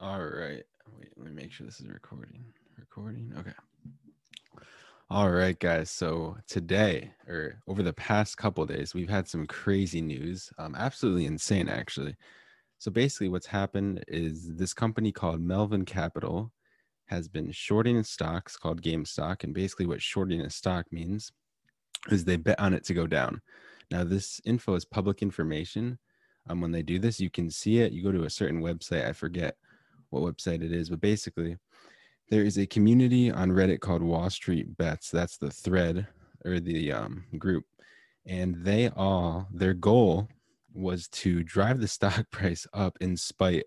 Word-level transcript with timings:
All 0.00 0.18
right. 0.20 0.64
Wait, 0.98 1.08
let 1.16 1.26
me 1.26 1.32
make 1.32 1.52
sure 1.52 1.66
this 1.66 1.80
is 1.80 1.88
recording. 1.88 2.44
Recording. 2.78 3.32
Okay. 3.38 3.52
All 5.10 5.30
right, 5.30 5.58
guys. 5.58 5.90
So 5.90 6.38
today, 6.48 7.12
or 7.28 7.60
over 7.68 7.82
the 7.82 7.92
past 7.92 8.36
couple 8.36 8.64
days, 8.66 8.94
we've 8.94 9.10
had 9.10 9.28
some 9.28 9.46
crazy 9.46 10.00
news. 10.00 10.50
Um, 10.58 10.74
absolutely 10.74 11.26
insane, 11.26 11.68
actually. 11.68 12.16
So 12.78 12.90
basically, 12.90 13.28
what's 13.28 13.46
happened 13.46 14.02
is 14.08 14.56
this 14.56 14.72
company 14.72 15.12
called 15.12 15.40
Melvin 15.40 15.84
Capital 15.84 16.50
has 17.06 17.28
been 17.28 17.52
shorting 17.52 18.02
stocks 18.04 18.56
called 18.56 18.80
GameStop, 18.82 19.44
and 19.44 19.52
basically, 19.52 19.86
what 19.86 20.00
shorting 20.02 20.40
a 20.40 20.50
stock 20.50 20.86
means 20.90 21.30
is 22.10 22.24
they 22.24 22.36
bet 22.36 22.58
on 22.58 22.74
it 22.74 22.84
to 22.84 22.94
go 22.94 23.06
down. 23.06 23.42
Now, 23.92 24.04
this 24.04 24.40
info 24.46 24.74
is 24.74 24.86
public 24.86 25.20
information. 25.20 25.98
Um, 26.48 26.62
when 26.62 26.72
they 26.72 26.82
do 26.82 26.98
this, 26.98 27.20
you 27.20 27.28
can 27.28 27.50
see 27.50 27.80
it. 27.80 27.92
You 27.92 28.02
go 28.02 28.10
to 28.10 28.24
a 28.24 28.30
certain 28.30 28.62
website. 28.62 29.06
I 29.06 29.12
forget 29.12 29.56
what 30.08 30.22
website 30.22 30.64
it 30.64 30.72
is, 30.72 30.88
but 30.88 31.02
basically, 31.02 31.58
there 32.30 32.42
is 32.42 32.56
a 32.56 32.66
community 32.66 33.30
on 33.30 33.50
Reddit 33.50 33.80
called 33.80 34.02
Wall 34.02 34.30
Street 34.30 34.78
Bets. 34.78 35.10
That's 35.10 35.36
the 35.36 35.50
thread 35.50 36.06
or 36.46 36.58
the 36.58 36.90
um, 36.90 37.24
group, 37.36 37.66
and 38.24 38.56
they 38.64 38.88
all 38.88 39.46
their 39.52 39.74
goal 39.74 40.26
was 40.72 41.06
to 41.08 41.42
drive 41.42 41.78
the 41.78 41.88
stock 41.96 42.30
price 42.30 42.66
up 42.72 42.96
in 43.02 43.14
spite 43.14 43.66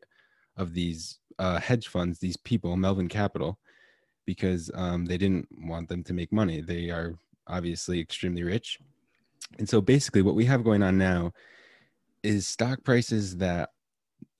of 0.57 0.73
these 0.73 1.19
uh, 1.37 1.59
hedge 1.59 1.87
funds, 1.87 2.17
these 2.17 2.37
people, 2.37 2.75
Melvin 2.75 3.09
Capital, 3.09 3.59
because 4.25 4.71
um, 4.73 5.05
they 5.05 5.19
didn't 5.19 5.47
want 5.51 5.87
them 5.87 6.03
to 6.03 6.13
make 6.13 6.33
money. 6.33 6.61
They 6.61 6.89
are 6.89 7.13
obviously 7.45 7.99
extremely 7.99 8.41
rich. 8.41 8.79
And 9.57 9.67
so 9.69 9.81
basically, 9.81 10.21
what 10.21 10.35
we 10.35 10.45
have 10.45 10.63
going 10.63 10.83
on 10.83 10.97
now 10.97 11.31
is 12.23 12.47
stock 12.47 12.83
prices 12.83 13.37
that 13.37 13.69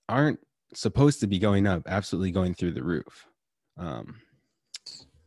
aren't 0.08 0.40
supposed 0.74 1.20
to 1.20 1.26
be 1.26 1.38
going 1.38 1.66
up, 1.66 1.82
absolutely 1.86 2.30
going 2.30 2.54
through 2.54 2.72
the 2.72 2.82
roof. 2.82 3.26
Um, 3.76 4.16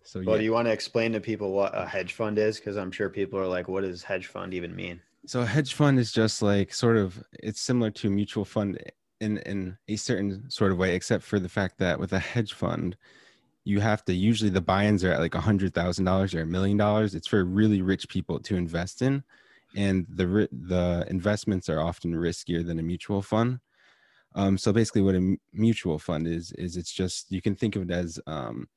so, 0.04 0.22
Well, 0.26 0.36
yeah. 0.36 0.40
do 0.40 0.44
you 0.44 0.54
want 0.54 0.68
to 0.68 0.72
explain 0.72 1.14
to 1.14 1.20
people 1.20 1.52
what 1.52 1.78
a 1.78 1.86
hedge 1.86 2.14
fund 2.14 2.38
is? 2.38 2.58
Because 2.58 2.78
I'm 2.78 2.92
sure 2.92 3.10
people 3.10 3.40
are 3.40 3.48
like, 3.48 3.68
what 3.68 3.82
does 3.82 4.04
hedge 4.04 4.28
fund 4.28 4.54
even 4.54 4.76
mean? 4.76 5.00
So 5.26 5.42
a 5.42 5.46
hedge 5.46 5.74
fund 5.74 6.00
is 6.00 6.12
just 6.12 6.42
like 6.42 6.74
sort 6.74 6.98
of 6.98 7.22
it's 7.44 7.62
similar 7.62 7.92
to 7.92 8.08
a 8.08 8.12
mutual 8.12 8.46
fund 8.46 8.80
in 9.20 9.38
in 9.40 9.78
a 9.88 9.96
certain 9.98 10.50
sort 10.50 10.72
of 10.72 10.78
way, 10.78 10.96
except 10.96 11.24
for 11.24 11.40
the 11.40 11.50
fact 11.50 11.78
that 11.80 12.00
with 12.00 12.14
a 12.14 12.20
hedge 12.20 12.54
fund, 12.54 12.98
you 13.66 13.82
have 13.82 14.04
to 14.06 14.14
usually 14.14 14.50
the 14.50 14.62
buy-ins 14.62 15.04
are 15.04 15.12
at 15.12 15.20
like 15.20 15.36
a 15.36 15.42
hundred 15.42 15.74
thousand 15.74 16.06
dollars 16.06 16.34
or 16.34 16.42
a 16.42 16.46
million 16.46 16.78
dollars. 16.78 17.16
It's 17.16 17.28
for 17.28 17.44
really 17.44 17.82
rich 17.82 18.08
people 18.10 18.40
to 18.40 18.56
invest 18.56 19.02
in, 19.02 19.24
and 19.76 20.06
the 20.10 20.48
the 20.52 21.06
investments 21.10 21.70
are 21.70 21.80
often 21.80 22.14
riskier 22.14 22.66
than 22.66 22.80
a 22.80 22.84
mutual 22.84 23.22
fund. 23.22 23.60
Um, 24.36 24.58
so 24.58 24.72
basically, 24.72 25.02
what 25.02 25.16
a 25.16 25.38
mutual 25.54 26.00
fund 26.00 26.28
is 26.28 26.52
is 26.54 26.78
it's 26.78 26.92
just 26.92 27.32
you 27.32 27.42
can 27.42 27.56
think 27.56 27.76
of 27.76 27.84
it 27.84 27.92
as 27.92 28.20
um, 28.28 28.68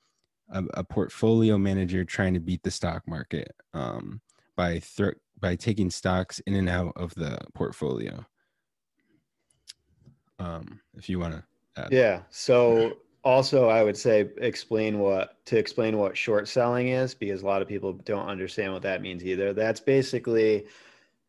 a, 0.50 0.64
a 0.74 0.84
portfolio 0.84 1.58
manager 1.58 2.04
trying 2.04 2.34
to 2.34 2.40
beat 2.40 2.62
the 2.62 2.70
stock 2.70 3.06
market 3.06 3.54
um, 3.74 4.20
by 4.56 4.80
thro- 4.80 5.14
by 5.38 5.56
taking 5.56 5.90
stocks 5.90 6.40
in 6.46 6.54
and 6.54 6.68
out 6.68 6.92
of 6.96 7.14
the 7.14 7.38
portfolio. 7.54 8.24
Um, 10.38 10.80
if 10.96 11.08
you 11.08 11.18
want 11.18 11.34
to, 11.34 11.44
Yeah. 11.92 12.22
So 12.30 12.96
also 13.24 13.68
I 13.68 13.82
would 13.82 13.96
say 13.96 14.30
explain 14.38 14.98
what 14.98 15.44
to 15.46 15.56
explain 15.56 15.98
what 15.98 16.16
short 16.16 16.48
selling 16.48 16.88
is 16.88 17.14
because 17.14 17.42
a 17.42 17.46
lot 17.46 17.62
of 17.62 17.68
people 17.68 17.92
don't 17.92 18.28
understand 18.28 18.72
what 18.72 18.82
that 18.82 19.02
means 19.02 19.24
either. 19.24 19.52
That's 19.52 19.80
basically 19.80 20.66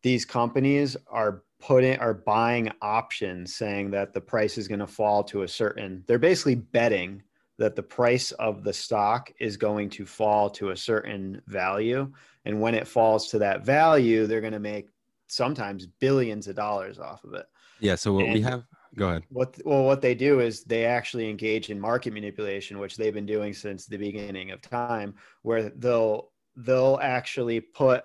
these 0.02 0.24
companies 0.24 0.96
are 1.08 1.42
putting 1.60 1.98
are 1.98 2.14
buying 2.14 2.70
options 2.82 3.54
saying 3.54 3.90
that 3.92 4.12
the 4.12 4.20
price 4.20 4.58
is 4.58 4.68
going 4.68 4.80
to 4.80 4.86
fall 4.86 5.24
to 5.24 5.42
a 5.42 5.48
certain 5.48 6.04
they're 6.06 6.18
basically 6.18 6.56
betting 6.56 7.22
that 7.56 7.76
the 7.76 7.82
price 7.82 8.32
of 8.32 8.64
the 8.64 8.72
stock 8.72 9.32
is 9.38 9.56
going 9.56 9.88
to 9.88 10.04
fall 10.04 10.50
to 10.50 10.70
a 10.70 10.76
certain 10.76 11.40
value 11.46 12.12
and 12.44 12.60
when 12.60 12.74
it 12.74 12.86
falls 12.86 13.28
to 13.28 13.38
that 13.38 13.64
value 13.64 14.26
they're 14.26 14.42
going 14.42 14.52
to 14.52 14.58
make 14.58 14.88
sometimes 15.28 15.86
billions 15.86 16.48
of 16.48 16.56
dollars 16.56 16.98
off 16.98 17.24
of 17.24 17.32
it 17.32 17.46
yeah. 17.80 17.94
So 17.94 18.12
what 18.12 18.28
we 18.28 18.40
have, 18.40 18.64
go 18.96 19.08
ahead. 19.08 19.22
what 19.28 19.56
well 19.64 19.84
what 19.84 20.00
they 20.00 20.14
do 20.14 20.40
is 20.40 20.64
they 20.64 20.84
actually 20.84 21.28
engage 21.28 21.70
in 21.70 21.78
market 21.78 22.12
manipulation 22.12 22.78
which 22.78 22.96
they've 22.96 23.14
been 23.14 23.26
doing 23.26 23.52
since 23.52 23.86
the 23.86 23.96
beginning 23.96 24.50
of 24.50 24.60
time 24.60 25.14
where 25.42 25.70
they'll 25.70 26.30
they'll 26.56 26.98
actually 27.02 27.60
put 27.60 28.04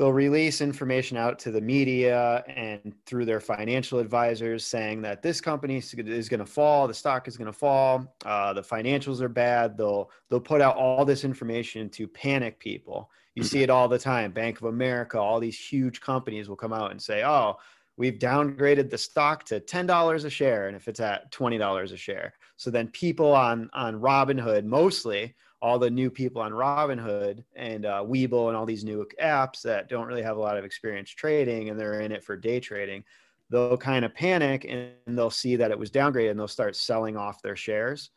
they'll 0.00 0.12
release 0.14 0.62
information 0.62 1.18
out 1.18 1.38
to 1.38 1.50
the 1.50 1.60
media 1.60 2.42
and 2.48 2.94
through 3.04 3.26
their 3.26 3.38
financial 3.38 3.98
advisors 3.98 4.64
saying 4.64 5.02
that 5.02 5.22
this 5.22 5.42
company 5.42 5.76
is 5.76 6.28
going 6.28 6.40
to 6.40 6.46
fall 6.46 6.88
the 6.88 6.94
stock 6.94 7.28
is 7.28 7.36
going 7.36 7.46
to 7.46 7.52
fall 7.52 8.16
uh, 8.24 8.52
the 8.52 8.62
financials 8.62 9.20
are 9.20 9.28
bad. 9.28 9.76
They'll 9.76 10.10
they'll 10.28 10.40
put 10.40 10.62
out 10.62 10.76
all 10.76 11.04
this 11.04 11.22
information 11.24 11.90
to 11.90 12.08
panic 12.08 12.58
people. 12.58 13.10
You 13.34 13.44
see 13.44 13.62
it 13.62 13.70
all 13.70 13.88
the 13.88 13.98
time. 13.98 14.32
Bank 14.32 14.58
of 14.58 14.64
america 14.64 15.18
all 15.18 15.38
these 15.38 15.58
huge 15.58 16.00
companies 16.00 16.48
will 16.48 16.56
come 16.56 16.72
out 16.72 16.92
and 16.92 17.00
say 17.00 17.22
oh 17.22 17.56
we've 18.00 18.18
downgraded 18.18 18.88
the 18.88 18.96
stock 18.96 19.44
to 19.44 19.60
$10 19.60 20.24
a 20.24 20.30
share 20.30 20.68
and 20.68 20.74
if 20.74 20.88
it's 20.88 21.00
at 21.00 21.30
$20 21.30 21.92
a 21.92 21.96
share. 21.98 22.32
So 22.56 22.70
then 22.70 22.88
people 22.88 23.30
on 23.32 23.68
on 23.74 24.00
robinhood 24.00 24.64
mostly 24.64 25.34
all 25.60 25.78
the 25.78 25.90
new 25.90 26.10
people 26.10 26.40
on 26.40 26.52
robinhood 26.52 27.44
and 27.54 27.84
uh, 27.84 28.02
Webull 28.02 28.48
and 28.48 28.56
all 28.56 28.64
these 28.64 28.84
new 28.84 29.06
apps 29.22 29.60
that 29.62 29.90
don't 29.90 30.06
really 30.06 30.22
have 30.22 30.38
a 30.38 30.40
lot 30.40 30.56
of 30.56 30.64
experience 30.64 31.10
trading 31.10 31.68
and 31.68 31.78
they're 31.78 32.00
in 32.00 32.10
it 32.10 32.24
for 32.24 32.38
day 32.38 32.58
trading 32.58 33.04
they'll 33.50 33.76
kind 33.76 34.04
of 34.04 34.14
panic 34.14 34.64
and 34.64 35.18
they'll 35.18 35.28
see 35.28 35.56
that 35.56 35.70
it 35.70 35.78
was 35.78 35.90
downgraded 35.90 36.30
and 36.30 36.40
they'll 36.40 36.48
start 36.48 36.76
selling 36.76 37.18
off 37.18 37.42
their 37.42 37.56
shares 37.56 38.10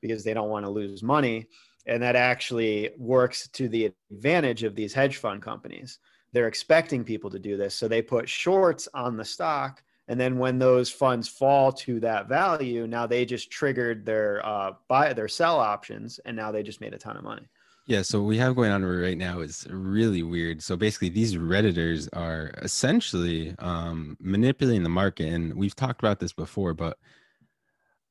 because 0.00 0.24
they 0.24 0.32
don't 0.32 0.48
want 0.48 0.64
to 0.64 0.70
lose 0.70 1.02
money. 1.02 1.46
And 1.86 2.02
that 2.02 2.16
actually 2.16 2.90
works 2.96 3.48
to 3.48 3.68
the 3.68 3.92
advantage 4.10 4.62
of 4.62 4.74
these 4.74 4.94
hedge 4.94 5.18
fund 5.18 5.42
companies 5.42 5.98
they're 6.36 6.48
expecting 6.48 7.02
people 7.02 7.30
to 7.30 7.38
do 7.38 7.56
this 7.56 7.74
so 7.74 7.88
they 7.88 8.02
put 8.02 8.28
shorts 8.28 8.88
on 8.92 9.16
the 9.16 9.24
stock 9.24 9.82
and 10.08 10.20
then 10.20 10.38
when 10.38 10.58
those 10.58 10.90
funds 10.90 11.26
fall 11.26 11.72
to 11.72 11.98
that 11.98 12.28
value 12.28 12.86
now 12.86 13.06
they 13.06 13.24
just 13.24 13.50
triggered 13.50 14.04
their 14.04 14.44
uh, 14.44 14.72
buy 14.86 15.12
their 15.14 15.28
sell 15.28 15.58
options 15.58 16.20
and 16.26 16.36
now 16.36 16.52
they 16.52 16.62
just 16.62 16.82
made 16.82 16.92
a 16.92 16.98
ton 16.98 17.16
of 17.16 17.24
money 17.24 17.48
Yeah. 17.88 18.02
So 18.02 18.20
we 18.20 18.36
have 18.38 18.56
going 18.56 18.72
on 18.72 18.84
right 18.84 19.16
now 19.16 19.38
is 19.40 19.64
really 19.70 20.24
weird. 20.24 20.60
So 20.60 20.76
basically, 20.76 21.08
these 21.08 21.36
redditors 21.36 22.08
are 22.12 22.52
essentially 22.60 23.54
um, 23.60 24.16
manipulating 24.18 24.82
the 24.82 24.88
market, 24.88 25.28
and 25.28 25.54
we've 25.54 25.76
talked 25.76 26.00
about 26.00 26.18
this 26.18 26.32
before, 26.32 26.74
but 26.74 26.98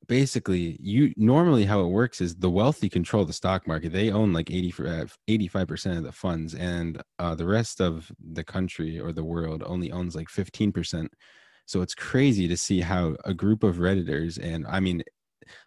basically 0.07 0.77
you 0.81 1.13
normally 1.17 1.65
how 1.65 1.81
it 1.81 1.87
works 1.87 2.21
is 2.21 2.35
the 2.35 2.49
wealthy 2.49 2.89
control 2.89 3.25
the 3.25 3.33
stock 3.33 3.67
market 3.67 3.91
they 3.91 4.11
own 4.11 4.33
like 4.33 4.51
80 4.51 4.71
for 4.71 4.83
85% 5.27 5.97
of 5.97 6.03
the 6.03 6.11
funds 6.11 6.53
and 6.55 7.01
uh, 7.19 7.35
the 7.35 7.45
rest 7.45 7.81
of 7.81 8.11
the 8.33 8.43
country 8.43 8.99
or 8.99 9.11
the 9.11 9.23
world 9.23 9.63
only 9.65 9.91
owns 9.91 10.15
like 10.15 10.27
15% 10.27 11.07
so 11.65 11.81
it's 11.81 11.95
crazy 11.95 12.47
to 12.47 12.57
see 12.57 12.81
how 12.81 13.15
a 13.25 13.33
group 13.33 13.63
of 13.63 13.77
redditors 13.77 14.37
and 14.41 14.65
i 14.67 14.79
mean 14.79 15.03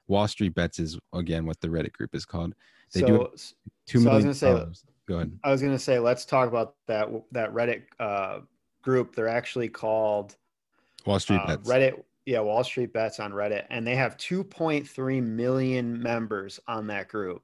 wall 0.07 0.27
street 0.29 0.55
bets 0.55 0.79
is 0.79 0.99
again 1.13 1.47
what 1.47 1.61
the 1.61 1.69
reddit 1.69 1.93
group 1.93 2.15
is 2.15 2.25
called. 2.25 2.55
They 2.93 3.03
do 3.03 3.29
so 3.37 3.55
two 3.87 4.01
So 4.01 4.11
I 4.11 4.15
was 4.15 4.25
gonna 4.25 4.35
say- 4.35 4.53
dollars. 4.53 4.85
go 5.07 5.17
ahead. 5.17 5.39
I 5.45 5.51
was 5.53 5.61
going 5.61 5.73
to 5.73 5.79
say 5.79 5.99
let's 5.99 6.25
talk 6.25 6.49
about 6.49 6.75
that 6.87 7.09
that 7.33 7.53
reddit 7.53 7.83
uh, 8.01 8.41
group. 8.83 9.15
They're 9.15 9.29
actually 9.29 9.69
called 9.69 10.37
wall 11.07 11.21
street 11.21 11.41
uh, 11.45 11.47
bets. 11.47 11.69
Reddit 11.69 12.03
yeah 12.29 12.41
wall 12.41 12.63
street 12.63 12.93
bets 12.93 13.21
on 13.21 13.33
reddit 13.33 13.65
and 13.71 13.87
they 13.87 13.97
have 13.97 14.19
2.3 14.19 15.23
million 15.23 16.03
members 16.03 16.61
on 16.69 16.87
that 16.89 17.09
group. 17.09 17.43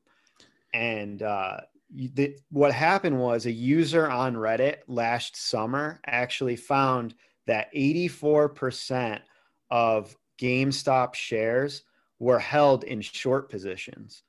And 0.75 1.23
uh, 1.23 1.61
the, 1.91 2.37
what 2.51 2.73
happened 2.73 3.19
was 3.19 3.47
a 3.47 3.53
user 3.53 4.11
on 4.11 4.35
reddit 4.35 4.79
last 4.87 5.37
summer 5.37 6.01
actually 6.05 6.57
found 6.57 7.15
that 7.47 7.73
84% 7.75 9.21
of 9.71 10.15
gamestop 10.39 11.15
shares 11.15 11.85
were 12.19 12.39
held 12.39 12.85
in 12.85 13.01
short 13.01 13.49
positions 13.51 14.23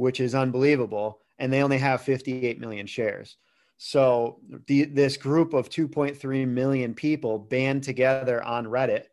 which 0.00 0.18
is 0.18 0.34
unbelievable 0.34 1.20
and 1.38 1.52
they 1.52 1.62
only 1.62 1.76
have 1.76 2.00
58 2.00 2.58
million 2.58 2.86
shares. 2.86 3.36
So 3.76 4.40
the, 4.66 4.84
this 4.84 5.18
group 5.18 5.52
of 5.52 5.68
2.3 5.68 6.48
million 6.48 6.94
people 6.94 7.38
band 7.38 7.82
together 7.82 8.42
on 8.42 8.64
reddit 8.64 9.04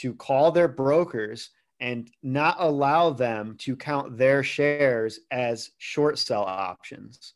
to 0.00 0.14
call 0.14 0.50
their 0.50 0.68
brokers 0.68 1.50
and 1.80 2.10
not 2.22 2.56
allow 2.58 3.10
them 3.10 3.56
to 3.58 3.74
count 3.74 4.16
their 4.16 4.42
shares 4.42 5.20
as 5.30 5.70
short 5.78 6.18
sell 6.18 6.42
options. 6.42 7.34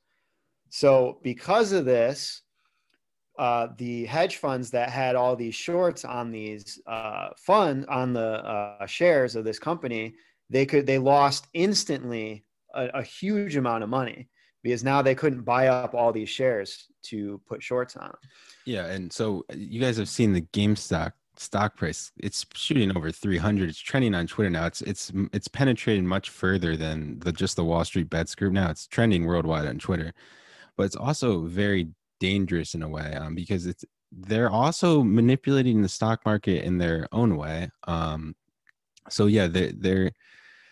So, 0.70 1.20
because 1.22 1.72
of 1.72 1.84
this, 1.84 2.42
uh, 3.38 3.68
the 3.78 4.04
hedge 4.06 4.36
funds 4.36 4.70
that 4.70 4.90
had 4.90 5.16
all 5.16 5.34
these 5.34 5.54
shorts 5.54 6.04
on 6.04 6.30
these 6.30 6.80
uh, 6.86 7.28
fund 7.36 7.86
on 7.86 8.12
the 8.12 8.44
uh, 8.44 8.86
shares 8.86 9.34
of 9.34 9.44
this 9.44 9.58
company, 9.58 10.14
they 10.50 10.66
could 10.66 10.86
they 10.86 10.98
lost 10.98 11.46
instantly 11.54 12.44
a, 12.74 12.86
a 12.94 13.02
huge 13.02 13.56
amount 13.56 13.82
of 13.82 13.88
money 13.88 14.28
because 14.62 14.84
now 14.84 15.02
they 15.02 15.14
couldn't 15.14 15.42
buy 15.42 15.68
up 15.68 15.94
all 15.94 16.12
these 16.12 16.28
shares 16.28 16.86
to 17.02 17.40
put 17.46 17.62
shorts 17.62 17.96
on. 17.96 18.14
Yeah, 18.66 18.86
and 18.86 19.12
so 19.12 19.44
uh, 19.50 19.54
you 19.56 19.80
guys 19.80 19.96
have 19.96 20.08
seen 20.08 20.32
the 20.32 20.42
GameStop 20.42 21.12
stock 21.36 21.76
price. 21.76 22.12
It's 22.18 22.46
shooting 22.54 22.96
over 22.96 23.10
300. 23.10 23.68
It's 23.68 23.78
trending 23.78 24.14
on 24.14 24.26
Twitter 24.26 24.50
now. 24.50 24.66
It's 24.66 24.82
it's 24.82 25.12
it's 25.32 25.48
penetrating 25.48 26.06
much 26.06 26.30
further 26.30 26.76
than 26.76 27.18
the 27.20 27.32
just 27.32 27.56
the 27.56 27.64
Wall 27.64 27.84
Street 27.84 28.10
Bets 28.10 28.34
group 28.34 28.52
now. 28.52 28.70
It's 28.70 28.86
trending 28.86 29.24
worldwide 29.24 29.66
on 29.66 29.78
Twitter, 29.78 30.12
but 30.76 30.84
it's 30.84 30.96
also 30.96 31.42
very 31.42 31.88
dangerous 32.20 32.74
in 32.74 32.82
a 32.82 32.88
way 32.88 33.14
um, 33.14 33.34
because 33.34 33.66
it's 33.66 33.84
they're 34.12 34.50
also 34.50 35.02
manipulating 35.02 35.82
the 35.82 35.88
stock 35.88 36.24
market 36.24 36.64
in 36.64 36.78
their 36.78 37.08
own 37.12 37.36
way. 37.36 37.68
Um, 37.86 38.36
so 39.08 39.26
yeah, 39.26 39.46
they're 39.46 39.72
they're 39.72 40.10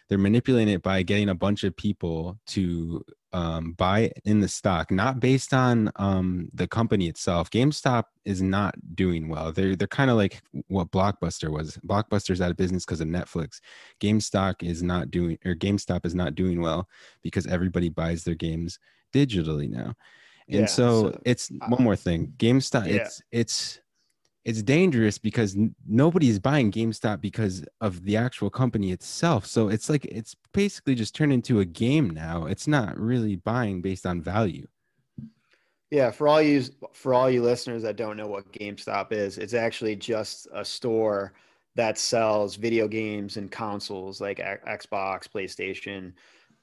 they're 0.08 0.18
manipulating 0.18 0.74
it 0.74 0.82
by 0.82 1.02
getting 1.02 1.28
a 1.28 1.34
bunch 1.34 1.64
of 1.64 1.76
people 1.76 2.38
to 2.48 3.04
um, 3.32 3.72
buy 3.72 4.12
in 4.24 4.40
the 4.40 4.48
stock, 4.48 4.90
not 4.90 5.20
based 5.20 5.54
on 5.54 5.90
um, 5.96 6.48
the 6.52 6.66
company 6.66 7.08
itself. 7.08 7.50
GameStop 7.50 8.04
is 8.24 8.42
not 8.42 8.74
doing 8.94 9.28
well. 9.28 9.52
They're 9.52 9.74
they're 9.74 9.88
kind 9.88 10.10
of 10.10 10.16
like 10.16 10.42
what 10.68 10.90
Blockbuster 10.90 11.50
was. 11.50 11.78
Blockbuster's 11.86 12.40
out 12.40 12.50
of 12.50 12.56
business 12.56 12.84
because 12.84 13.00
of 13.00 13.08
Netflix. 13.08 13.60
GameStop 14.00 14.62
is 14.62 14.82
not 14.82 15.10
doing, 15.10 15.38
or 15.44 15.54
GameStop 15.54 16.04
is 16.04 16.14
not 16.14 16.34
doing 16.34 16.60
well 16.60 16.88
because 17.22 17.46
everybody 17.46 17.88
buys 17.88 18.24
their 18.24 18.34
games 18.34 18.78
digitally 19.14 19.68
now. 19.68 19.94
And 20.48 20.60
yeah, 20.60 20.66
so, 20.66 21.12
so, 21.12 21.20
it's 21.24 21.50
one 21.68 21.82
more 21.82 21.96
thing. 21.96 22.34
GameStop, 22.36 22.86
yeah. 22.86 23.02
it's 23.02 23.22
it's 23.30 23.80
it's 24.44 24.62
dangerous 24.62 25.18
because 25.18 25.56
n- 25.56 25.74
is 26.20 26.38
buying 26.38 26.72
GameStop 26.72 27.20
because 27.20 27.64
of 27.80 28.04
the 28.04 28.16
actual 28.16 28.50
company 28.50 28.90
itself. 28.90 29.46
So 29.46 29.68
it's 29.68 29.88
like 29.88 30.04
it's 30.06 30.34
basically 30.52 30.94
just 30.94 31.14
turned 31.14 31.32
into 31.32 31.60
a 31.60 31.64
game 31.64 32.10
now. 32.10 32.46
It's 32.46 32.66
not 32.66 32.98
really 32.98 33.36
buying 33.36 33.82
based 33.82 34.04
on 34.06 34.20
value. 34.20 34.66
Yeah, 35.90 36.10
for 36.10 36.26
all 36.26 36.42
you 36.42 36.64
for 36.92 37.14
all 37.14 37.30
you 37.30 37.42
listeners 37.42 37.82
that 37.82 37.96
don't 37.96 38.16
know 38.16 38.26
what 38.26 38.50
GameStop 38.52 39.12
is, 39.12 39.38
it's 39.38 39.54
actually 39.54 39.94
just 39.94 40.48
a 40.52 40.64
store 40.64 41.34
that 41.74 41.98
sells 41.98 42.56
video 42.56 42.88
games 42.88 43.36
and 43.36 43.50
consoles 43.50 44.20
like 44.20 44.38
Xbox, 44.38 45.28
PlayStation. 45.28 46.12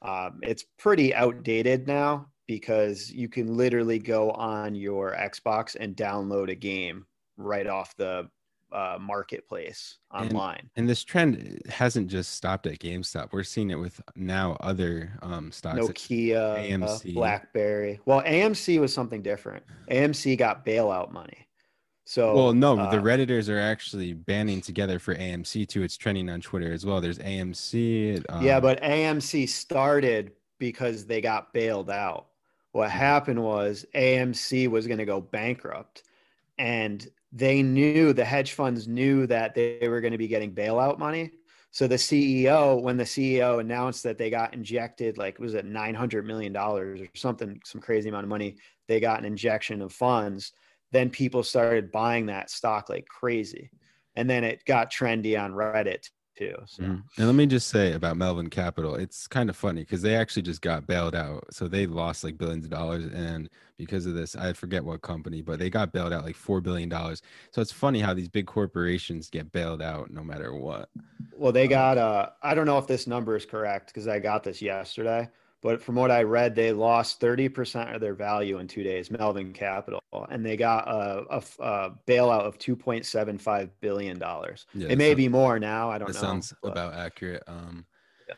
Um, 0.01 0.39
it's 0.41 0.65
pretty 0.77 1.13
outdated 1.13 1.87
now 1.87 2.27
because 2.47 3.11
you 3.11 3.29
can 3.29 3.55
literally 3.55 3.99
go 3.99 4.31
on 4.31 4.75
your 4.75 5.15
Xbox 5.15 5.75
and 5.79 5.95
download 5.95 6.49
a 6.49 6.55
game 6.55 7.05
right 7.39 7.67
off 7.67 7.95
the 7.97 8.29
uh, 8.71 8.97
marketplace 8.99 9.97
online. 10.13 10.59
And, 10.59 10.69
and, 10.75 10.89
this 10.89 11.03
trend 11.03 11.61
hasn't 11.69 12.07
just 12.07 12.33
stopped 12.33 12.67
at 12.67 12.79
GameStop. 12.79 13.29
We're 13.31 13.43
seeing 13.43 13.71
it 13.71 13.79
with 13.79 13.99
now 14.15 14.57
other 14.59 15.17
um, 15.21 15.51
stocks. 15.51 15.79
Nokia, 15.79 16.69
AMC, 16.69 17.11
uh, 17.11 17.13
BlackBerry. 17.13 17.99
Well, 18.05 18.21
AMC 18.21 18.79
was 18.79 18.93
something 18.93 19.21
different. 19.21 19.63
AMC 19.89 20.37
got 20.37 20.65
bailout 20.65 21.11
money. 21.11 21.47
So, 22.05 22.33
well, 22.35 22.53
no, 22.53 22.77
uh, 22.77 22.89
the 22.89 22.97
redditors 22.97 23.49
are 23.49 23.59
actually 23.59 24.13
banding 24.13 24.61
together 24.61 24.97
for 24.97 25.13
AMC 25.13 25.67
too. 25.67 25.83
It's 25.83 25.95
trending 25.95 26.27
on 26.29 26.41
Twitter 26.41 26.73
as 26.73 26.83
well. 26.83 27.01
There's 27.01 27.19
AMC. 27.19 28.25
Um, 28.29 28.43
yeah, 28.43 28.59
but 28.59 28.81
AMC 28.81 29.47
started 29.47 30.31
because 30.57 31.05
they 31.05 31.21
got 31.21 31.53
bailed 31.53 31.91
out. 31.91 32.29
What 32.71 32.89
happened 32.89 33.43
was 33.43 33.85
AMC 33.93 34.69
was 34.69 34.87
going 34.87 34.97
to 34.97 35.05
go 35.05 35.21
bankrupt, 35.21 36.01
and 36.57 37.07
they 37.31 37.61
knew 37.61 38.13
the 38.13 38.25
hedge 38.25 38.53
funds 38.53 38.87
knew 38.87 39.27
that 39.27 39.53
they 39.53 39.87
were 39.87 40.01
going 40.01 40.11
to 40.11 40.17
be 40.17 40.27
getting 40.27 40.53
bailout 40.53 40.97
money. 40.97 41.31
So 41.71 41.87
the 41.87 41.95
CEO, 41.95 42.81
when 42.81 42.97
the 42.97 43.03
CEO 43.03 43.59
announced 43.59 44.03
that 44.03 44.17
they 44.17 44.31
got 44.31 44.55
injected, 44.55 45.17
like 45.19 45.37
was 45.37 45.53
it 45.53 45.65
nine 45.65 45.93
hundred 45.93 46.25
million 46.25 46.51
dollars 46.51 46.99
or 47.01 47.07
something, 47.15 47.61
some 47.63 47.81
crazy 47.81 48.09
amount 48.09 48.23
of 48.23 48.29
money, 48.29 48.57
they 48.87 48.99
got 48.99 49.19
an 49.19 49.25
injection 49.25 49.81
of 49.81 49.93
funds. 49.93 50.51
Then 50.91 51.11
people 51.11 51.43
started 51.43 51.91
buying 51.91 52.25
that 52.25 52.49
stock 52.49 52.89
like 52.89 53.05
crazy, 53.05 53.69
and 54.15 54.27
then 54.27 54.43
it 54.43 54.65
got 54.65 54.91
trendy 54.91 55.39
on 55.39 55.53
Reddit 55.53 56.09
too. 56.39 56.55
So. 56.65 56.83
Mm-hmm. 56.83 56.95
And 57.17 57.27
let 57.27 57.35
me 57.35 57.45
just 57.45 57.67
say 57.67 57.93
about 57.93 58.17
Melvin 58.17 58.49
Capital, 58.49 58.95
it's 58.95 59.27
kind 59.27 59.49
of 59.49 59.55
funny 59.55 59.81
because 59.81 60.01
they 60.01 60.15
actually 60.15 60.43
just 60.43 60.61
got 60.61 60.87
bailed 60.87 61.13
out. 61.13 61.45
So 61.51 61.67
they 61.67 61.85
lost 61.85 62.23
like 62.23 62.37
billions 62.37 62.65
of 62.65 62.71
dollars. 62.71 63.05
And 63.05 63.49
because 63.77 64.05
of 64.05 64.13
this, 64.13 64.35
I 64.35 64.53
forget 64.53 64.83
what 64.83 65.01
company, 65.01 65.41
but 65.41 65.59
they 65.59 65.69
got 65.69 65.91
bailed 65.91 66.13
out 66.13 66.23
like 66.23 66.37
$4 66.37 66.63
billion. 66.63 66.89
So 67.51 67.61
it's 67.61 67.71
funny 67.71 67.99
how 67.99 68.13
these 68.13 68.29
big 68.29 68.47
corporations 68.47 69.29
get 69.29 69.51
bailed 69.51 69.81
out 69.81 70.11
no 70.11 70.23
matter 70.23 70.55
what. 70.55 70.89
Well, 71.35 71.51
they 71.51 71.67
got, 71.67 71.97
uh, 71.97 72.29
I 72.41 72.55
don't 72.55 72.65
know 72.65 72.77
if 72.77 72.87
this 72.87 73.05
number 73.05 73.35
is 73.35 73.45
correct 73.45 73.87
because 73.87 74.07
I 74.07 74.19
got 74.19 74.43
this 74.43 74.61
yesterday, 74.61 75.29
but 75.61 75.81
from 75.81 75.95
what 75.95 76.09
I 76.09 76.23
read, 76.23 76.55
they 76.55 76.71
lost 76.71 77.19
30% 77.19 77.93
of 77.93 77.99
their 77.99 78.13
value 78.13 78.59
in 78.59 78.67
two 78.67 78.83
days, 78.83 79.11
Melvin 79.11 79.51
Capital, 79.51 80.01
and 80.29 80.45
they 80.45 80.55
got 80.55 80.87
a, 80.87 81.25
a, 81.29 81.43
a 81.59 81.91
bailout 82.07 82.41
of 82.41 82.57
$2.75 82.57 83.69
billion. 83.81 84.17
Yeah, 84.17 84.87
it 84.87 84.97
may 84.97 85.13
be 85.13 85.27
more 85.27 85.59
now. 85.59 85.91
I 85.91 85.97
don't 85.97 86.07
that 86.07 86.13
know. 86.15 86.21
sounds 86.21 86.53
but, 86.63 86.71
about 86.71 86.93
accurate. 86.93 87.43
Um, 87.47 87.85
yeah. 88.27 88.35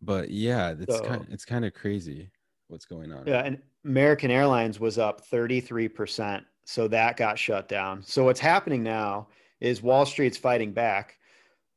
But 0.00 0.30
yeah, 0.30 0.74
it's 0.78 0.96
so, 0.96 1.04
kind 1.04 1.20
of, 1.20 1.28
it's 1.30 1.44
kind 1.44 1.66
of 1.66 1.74
crazy 1.74 2.30
what's 2.68 2.86
going 2.86 3.12
on. 3.12 3.26
Yeah. 3.26 3.42
And 3.42 3.58
American 3.84 4.30
Airlines 4.30 4.80
was 4.80 4.98
up 4.98 5.28
33%. 5.28 6.44
So 6.64 6.88
that 6.88 7.16
got 7.16 7.38
shut 7.38 7.68
down. 7.68 8.02
So 8.02 8.24
what's 8.24 8.40
happening 8.40 8.82
now 8.82 9.28
is 9.60 9.82
Wall 9.82 10.06
Street's 10.06 10.38
fighting 10.38 10.72
back 10.72 11.18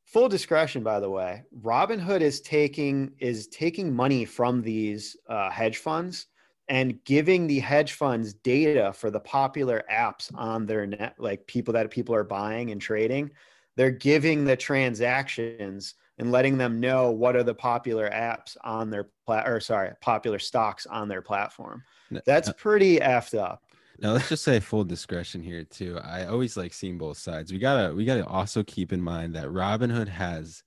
full 0.05 0.29
discretion 0.29 0.83
by 0.83 0.99
the 0.99 1.09
way 1.09 1.43
robinhood 1.61 2.21
is 2.21 2.39
taking 2.41 3.11
is 3.19 3.47
taking 3.47 3.93
money 3.93 4.23
from 4.23 4.61
these 4.61 5.17
uh, 5.27 5.49
hedge 5.49 5.77
funds 5.77 6.27
and 6.67 7.03
giving 7.03 7.47
the 7.47 7.59
hedge 7.59 7.93
funds 7.93 8.33
data 8.33 8.91
for 8.93 9.11
the 9.11 9.19
popular 9.19 9.83
apps 9.91 10.31
on 10.35 10.65
their 10.65 10.87
net 10.87 11.15
like 11.17 11.45
people 11.47 11.73
that 11.73 11.91
people 11.91 12.15
are 12.15 12.23
buying 12.23 12.71
and 12.71 12.81
trading. 12.81 13.29
They're 13.75 13.91
giving 13.91 14.45
the 14.45 14.55
transactions 14.55 15.95
and 16.17 16.31
letting 16.31 16.57
them 16.57 16.79
know 16.79 17.11
what 17.11 17.35
are 17.35 17.43
the 17.43 17.53
popular 17.53 18.09
apps 18.09 18.55
on 18.63 18.89
their 18.89 19.09
plat 19.25 19.47
or 19.47 19.59
sorry 19.59 19.91
popular 20.01 20.39
stocks 20.39 20.85
on 20.85 21.07
their 21.07 21.21
platform. 21.21 21.83
That's 22.25 22.51
pretty 22.53 22.97
effed 22.99 23.37
up 23.37 23.63
now 23.99 24.13
let's 24.13 24.29
just 24.29 24.43
say 24.43 24.59
full 24.59 24.83
discretion 24.83 25.41
here 25.41 25.63
too. 25.63 25.99
I 26.03 26.25
always 26.25 26.57
like 26.57 26.73
seeing 26.73 26.97
both 26.97 27.17
sides. 27.17 27.51
We 27.51 27.59
gotta 27.59 27.93
we 27.93 28.05
gotta 28.05 28.25
also 28.25 28.63
keep 28.63 28.93
in 28.93 29.01
mind 29.01 29.35
that 29.35 29.47
Robinhood 29.47 30.07
has 30.07 30.63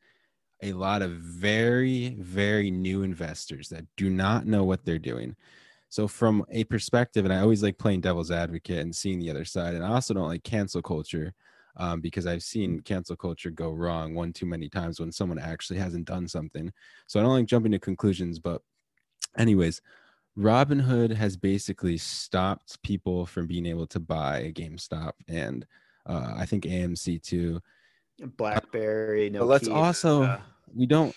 a 0.62 0.72
lot 0.72 1.02
of 1.02 1.12
very 1.12 2.16
very 2.20 2.70
new 2.70 3.02
investors 3.02 3.69
that 3.69 3.86
do 3.96 4.10
not 4.10 4.46
know 4.46 4.64
what 4.64 4.84
they're 4.84 4.98
doing. 4.98 5.36
So 5.90 6.06
from 6.06 6.44
a 6.50 6.64
perspective, 6.64 7.25
and 7.25 7.32
I 7.32 7.40
always 7.40 7.62
like 7.62 7.78
playing 7.78 8.02
devil's 8.02 8.30
advocate 8.30 8.80
and 8.80 8.94
seeing 8.94 9.19
the 9.19 9.30
other 9.30 9.44
side, 9.44 9.75
and 9.75 9.84
I 9.84 9.88
also 9.88 10.14
don't 10.14 10.28
like 10.28 10.44
cancel 10.44 10.82
culture 10.82 11.32
um, 11.78 12.00
because 12.00 12.26
I've 12.26 12.42
seen 12.42 12.80
cancel 12.80 13.16
culture 13.16 13.50
go 13.50 13.70
wrong 13.70 14.14
one 14.14 14.32
too 14.32 14.47
many 14.47 14.68
times 14.68 15.00
when 15.00 15.12
someone 15.12 15.38
actually 15.38 15.78
hasn't 15.78 16.06
done 16.06 16.28
something. 16.28 16.73
So 17.06 17.18
I 17.18 17.23
don't 17.23 17.32
like 17.32 17.47
jumping 17.47 17.73
to 17.73 17.78
conclusions, 17.78 18.38
but 18.38 18.61
anyways, 19.38 19.80
Robinhood 20.38 21.12
has 21.14 21.37
basically 21.37 21.99
stopped 21.99 22.80
people 22.83 23.26
from 23.26 23.47
being 23.47 23.66
able 23.66 23.87
to 23.88 23.99
buy 23.99 24.38
a 24.38 24.52
GameStop 24.52 25.12
and 25.26 25.66
uh, 26.07 26.35
I 26.37 26.47
think 26.47 26.64
AMC 26.64 27.23
too. 27.23 27.61
BlackBerry. 28.37 29.30
No. 29.30 29.40
But 29.40 29.47
let's 29.47 29.68
also 29.68 30.23
uh, 30.23 30.40
we 30.75 30.87
don't 30.87 31.14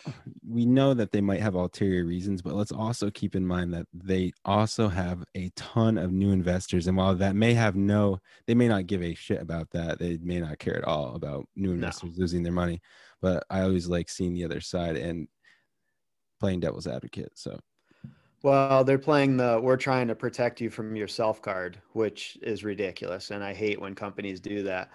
we 0.48 0.66
know 0.66 0.94
that 0.94 1.12
they 1.12 1.22
might 1.22 1.40
have 1.40 1.56
ulterior 1.56 2.06
reasons, 2.06 2.42
but 2.42 2.54
let's 2.54 2.72
also 2.72 3.10
keep 3.10 3.36
in 3.36 3.46
mind 3.46 3.74
that 3.74 3.88
they 3.94 4.34
also 4.46 4.88
have 4.88 5.24
a 5.36 5.50
ton 5.56 5.98
of 5.98 6.12
new 6.12 6.32
investors, 6.32 6.88
and 6.88 6.98
while 6.98 7.16
that 7.16 7.36
may 7.36 7.54
have 7.54 7.76
no, 7.76 8.20
they 8.48 8.54
may 8.54 8.68
not 8.68 8.88
give 8.88 9.02
a 9.02 9.14
shit 9.14 9.42
about 9.42 9.70
that. 9.72 10.00
They 10.00 10.18
may 10.22 10.40
not 10.40 10.60
care 10.60 10.78
at 10.78 10.84
all 10.84 11.16
about 11.16 11.48
new 11.56 11.72
investors 11.72 12.18
no. 12.18 12.22
losing 12.22 12.44
their 12.44 12.54
money. 12.54 12.82
But 13.22 13.44
I 13.50 13.62
always 13.62 13.88
like 13.88 14.10
seeing 14.10 14.34
the 14.34 14.46
other 14.46 14.62
side 14.62 14.98
and 14.98 15.28
playing 16.40 16.62
devil's 16.62 16.88
advocate. 16.88 17.32
So 17.36 17.60
well, 18.44 18.84
they're 18.84 18.98
playing 18.98 19.38
the 19.38 19.60
we're 19.62 19.78
trying 19.78 20.08
to 20.08 20.16
protect 20.16 20.62
you 20.62 20.70
from 20.70 20.96
yourself 20.96 21.42
card, 21.42 21.78
which 21.94 22.38
is 22.42 22.64
ridiculous. 22.64 23.32
And 23.32 23.44
I 23.44 23.54
hate 23.54 23.80
when 23.80 23.96
companies 23.96 24.40
do 24.40 24.64
that. 24.64 24.90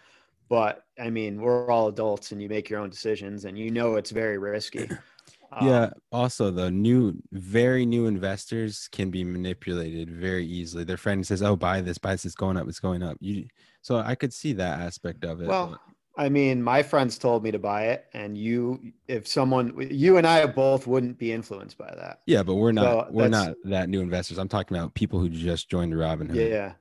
But 0.49 0.85
I 0.99 1.11
mean, 1.11 1.41
we're 1.41 1.71
all 1.71 1.89
adults 1.89 2.33
and 2.33 2.41
you 2.41 2.49
make 2.49 2.69
your 2.69 2.81
own 2.81 2.91
decisions 2.91 3.45
and 3.45 3.59
you 3.59 3.71
know 3.71 3.97
it's 3.97 4.11
very 4.11 4.39
risky. 4.39 4.89
yeah. 5.63 5.85
Um, 5.85 5.93
also, 6.13 6.51
the 6.51 6.71
new, 6.71 7.15
very 7.33 7.87
new 7.87 8.07
investors 8.07 8.89
can 8.91 9.11
be 9.11 9.25
manipulated 9.25 10.11
very 10.11 10.47
easily. 10.47 10.85
Their 10.85 10.97
friend 10.97 11.27
says, 11.27 11.43
Oh, 11.43 11.57
buy 11.57 11.81
this, 11.81 11.99
buy 11.99 12.13
this, 12.13 12.25
it's 12.25 12.35
going 12.35 12.57
up, 12.57 12.69
it's 12.69 12.81
going 12.81 13.03
up. 13.03 13.17
You 13.21 13.47
so 13.83 13.97
I 13.99 14.17
could 14.17 14.33
see 14.33 14.53
that 14.55 14.81
aspect 14.81 15.25
of 15.25 15.41
it. 15.41 15.47
Well, 15.47 15.81
I 16.19 16.29
mean, 16.31 16.63
my 16.63 16.83
friends 16.83 17.19
told 17.19 17.45
me 17.45 17.51
to 17.51 17.59
buy 17.59 17.89
it, 17.89 18.07
and 18.15 18.39
you, 18.39 18.93
if 19.07 19.27
someone, 19.27 19.75
you 19.91 20.17
and 20.17 20.27
I 20.27 20.47
both 20.47 20.87
wouldn't 20.87 21.19
be 21.19 21.33
influenced 21.33 21.77
by 21.77 21.93
that. 21.95 22.21
Yeah, 22.27 22.43
but 22.43 22.55
we're 22.55 22.73
not, 22.73 23.09
so 23.09 23.13
we're 23.13 23.29
not 23.29 23.55
that 23.65 23.91
new 23.91 24.01
investors. 24.01 24.39
I'm 24.39 24.49
talking 24.49 24.77
about 24.77 24.95
people 24.95 25.21
who 25.21 25.29
just 25.29 25.69
joined 25.69 25.93
Robinhood. 25.93 26.51
Yeah. 26.51 26.73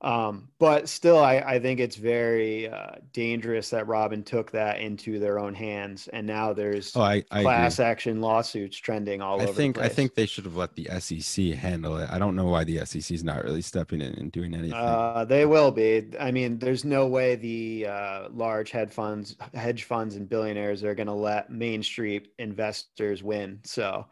Um, 0.00 0.48
but 0.58 0.88
still, 0.88 1.18
I, 1.18 1.36
I 1.36 1.58
think 1.58 1.80
it's 1.80 1.96
very 1.96 2.68
uh, 2.68 2.96
dangerous 3.14 3.70
that 3.70 3.86
Robin 3.86 4.22
took 4.22 4.50
that 4.50 4.80
into 4.80 5.18
their 5.18 5.38
own 5.38 5.54
hands, 5.54 6.08
and 6.12 6.26
now 6.26 6.52
there's 6.52 6.94
Oh, 6.94 7.00
I, 7.00 7.24
I 7.30 7.42
class 7.42 7.78
agree. 7.78 7.86
action 7.90 8.20
lawsuits 8.20 8.76
trending 8.76 9.22
all 9.22 9.40
I 9.40 9.44
over. 9.44 9.52
I 9.52 9.54
think 9.54 9.78
I 9.78 9.88
think 9.88 10.14
they 10.14 10.26
should 10.26 10.44
have 10.44 10.56
let 10.56 10.74
the 10.74 10.88
SEC 11.00 11.54
handle 11.54 11.96
it. 11.96 12.10
I 12.10 12.18
don't 12.18 12.36
know 12.36 12.44
why 12.44 12.64
the 12.64 12.84
SEC 12.84 13.10
is 13.12 13.24
not 13.24 13.44
really 13.44 13.62
stepping 13.62 14.02
in 14.02 14.12
and 14.14 14.30
doing 14.30 14.52
anything. 14.54 14.74
Uh, 14.74 15.24
they 15.24 15.46
will 15.46 15.70
be. 15.70 16.10
I 16.20 16.30
mean, 16.30 16.58
there's 16.58 16.84
no 16.84 17.06
way 17.06 17.36
the 17.36 17.86
uh, 17.86 18.28
large 18.30 18.70
hedge 18.72 18.92
funds, 18.92 19.36
hedge 19.54 19.84
funds, 19.84 20.16
and 20.16 20.28
billionaires 20.28 20.84
are 20.84 20.94
going 20.94 21.06
to 21.06 21.14
let 21.14 21.50
Main 21.50 21.82
Street 21.82 22.28
investors 22.38 23.22
win. 23.22 23.60
So, 23.64 24.06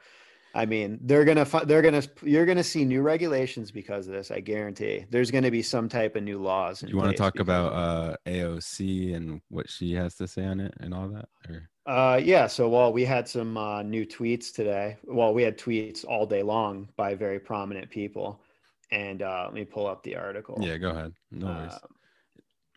I 0.54 0.66
mean, 0.66 0.99
they're 1.02 1.25
gonna, 1.25 1.47
they're 1.64 1.82
gonna, 1.82 2.02
you're 2.23 2.44
gonna 2.47 2.62
see 2.64 2.85
new 2.85 3.02
regulations 3.02 3.71
because 3.71 4.06
of 4.06 4.12
this. 4.12 4.30
I 4.30 4.40
guarantee. 4.40 5.06
There's 5.11 5.30
going 5.30 5.44
to 5.44 5.50
be 5.50 5.62
some 5.62 5.88
type 5.88 6.14
of 6.16 6.23
new 6.23 6.40
laws. 6.42 6.82
you 6.82 6.97
want 6.97 7.11
to 7.11 7.16
talk 7.16 7.38
about 7.38 7.73
uh, 7.73 8.16
AOC 8.26 9.14
and 9.16 9.40
what 9.49 9.71
she 9.71 9.94
has 9.94 10.14
to 10.16 10.28
say 10.28 10.44
on 10.44 10.61
it 10.61 10.75
and 10.80 10.92
all 10.92 11.09
that? 11.09 11.28
Or 11.49 11.68
Uh, 11.87 12.16
yeah. 12.18 12.47
So, 12.47 12.68
well, 12.68 12.92
we 12.92 13.04
had 13.04 13.26
some 13.26 13.56
uh, 13.56 13.82
new 13.82 14.04
tweets 14.04 14.52
today. 14.52 14.99
Well, 15.04 15.32
we 15.32 15.42
had 15.42 15.59
tweets 15.59 16.04
all 16.04 16.26
day 16.26 16.42
long 16.42 16.88
by 16.97 17.14
very 17.14 17.40
prominent 17.40 17.88
people. 17.90 18.42
And 18.90 19.23
uh, 19.23 19.44
let 19.47 19.54
me 19.54 19.64
pull 19.64 19.87
up 19.87 20.02
the 20.02 20.16
article. 20.16 20.59
yeah, 20.61 20.76
go 20.76 20.90
ahead. 20.90 21.14
No 21.30 21.47
worries. 21.47 21.78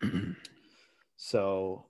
Um, 0.02 0.36
So, 1.18 1.86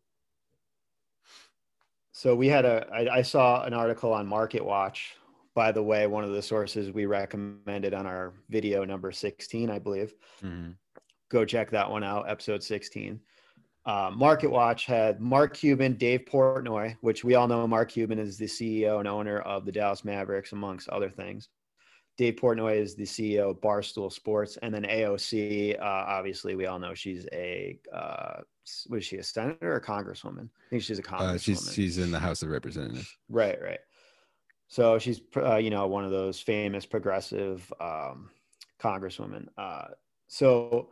so 2.12 2.34
we 2.34 2.48
had 2.48 2.64
a. 2.64 2.86
I, 2.92 3.18
I 3.18 3.22
saw 3.22 3.64
an 3.64 3.74
article 3.74 4.12
on 4.12 4.26
Market 4.26 4.64
Watch. 4.64 5.14
By 5.56 5.72
the 5.72 5.82
way, 5.82 6.06
one 6.06 6.22
of 6.22 6.32
the 6.32 6.42
sources 6.42 6.92
we 6.92 7.06
recommended 7.06 7.94
on 7.94 8.06
our 8.06 8.34
video 8.50 8.84
number 8.84 9.10
sixteen, 9.10 9.70
I 9.70 9.78
believe. 9.78 10.12
Mhm. 10.42 10.76
Go 11.30 11.46
check 11.46 11.70
that 11.70 11.90
one 11.90 12.04
out, 12.04 12.28
episode 12.30 12.62
sixteen. 12.62 13.20
Uh, 13.86 14.10
Market 14.14 14.50
Watch 14.50 14.84
had 14.84 15.18
Mark 15.18 15.54
Cuban, 15.54 15.94
Dave 15.94 16.26
Portnoy, 16.30 16.94
which 17.00 17.24
we 17.24 17.36
all 17.36 17.48
know 17.48 17.66
Mark 17.66 17.90
Cuban 17.90 18.18
is 18.18 18.36
the 18.36 18.44
CEO 18.46 18.98
and 18.98 19.08
owner 19.08 19.38
of 19.40 19.64
the 19.64 19.72
Dallas 19.72 20.04
Mavericks, 20.04 20.52
amongst 20.52 20.90
other 20.90 21.08
things. 21.08 21.48
Dave 22.18 22.34
Portnoy 22.36 22.76
is 22.78 22.94
the 22.94 23.04
CEO 23.04 23.50
of 23.52 23.60
Barstool 23.62 24.12
Sports, 24.12 24.58
and 24.58 24.74
then 24.74 24.84
AOC. 24.84 25.78
Uh, 25.78 25.82
obviously, 25.82 26.54
we 26.54 26.66
all 26.66 26.78
know 26.78 26.92
she's 26.92 27.26
a 27.32 27.78
uh, 27.94 28.40
was 28.90 29.06
she 29.06 29.16
a 29.16 29.22
senator 29.22 29.72
or 29.72 29.76
a 29.76 29.80
congresswoman? 29.82 30.50
I 30.66 30.68
think 30.68 30.82
she's 30.82 30.98
a 30.98 31.02
congresswoman. 31.02 31.34
Uh, 31.34 31.38
she's 31.38 31.72
she's 31.72 31.96
in 31.98 32.10
the 32.10 32.18
House 32.20 32.42
of 32.42 32.50
Representatives. 32.50 33.10
right, 33.30 33.58
right. 33.62 33.80
So 34.68 34.98
she's 34.98 35.20
uh, 35.36 35.56
you 35.56 35.70
know 35.70 35.86
one 35.86 36.04
of 36.04 36.10
those 36.10 36.40
famous 36.40 36.86
progressive 36.86 37.72
um, 37.80 38.30
congresswomen. 38.80 39.46
Uh, 39.56 39.88
so 40.28 40.90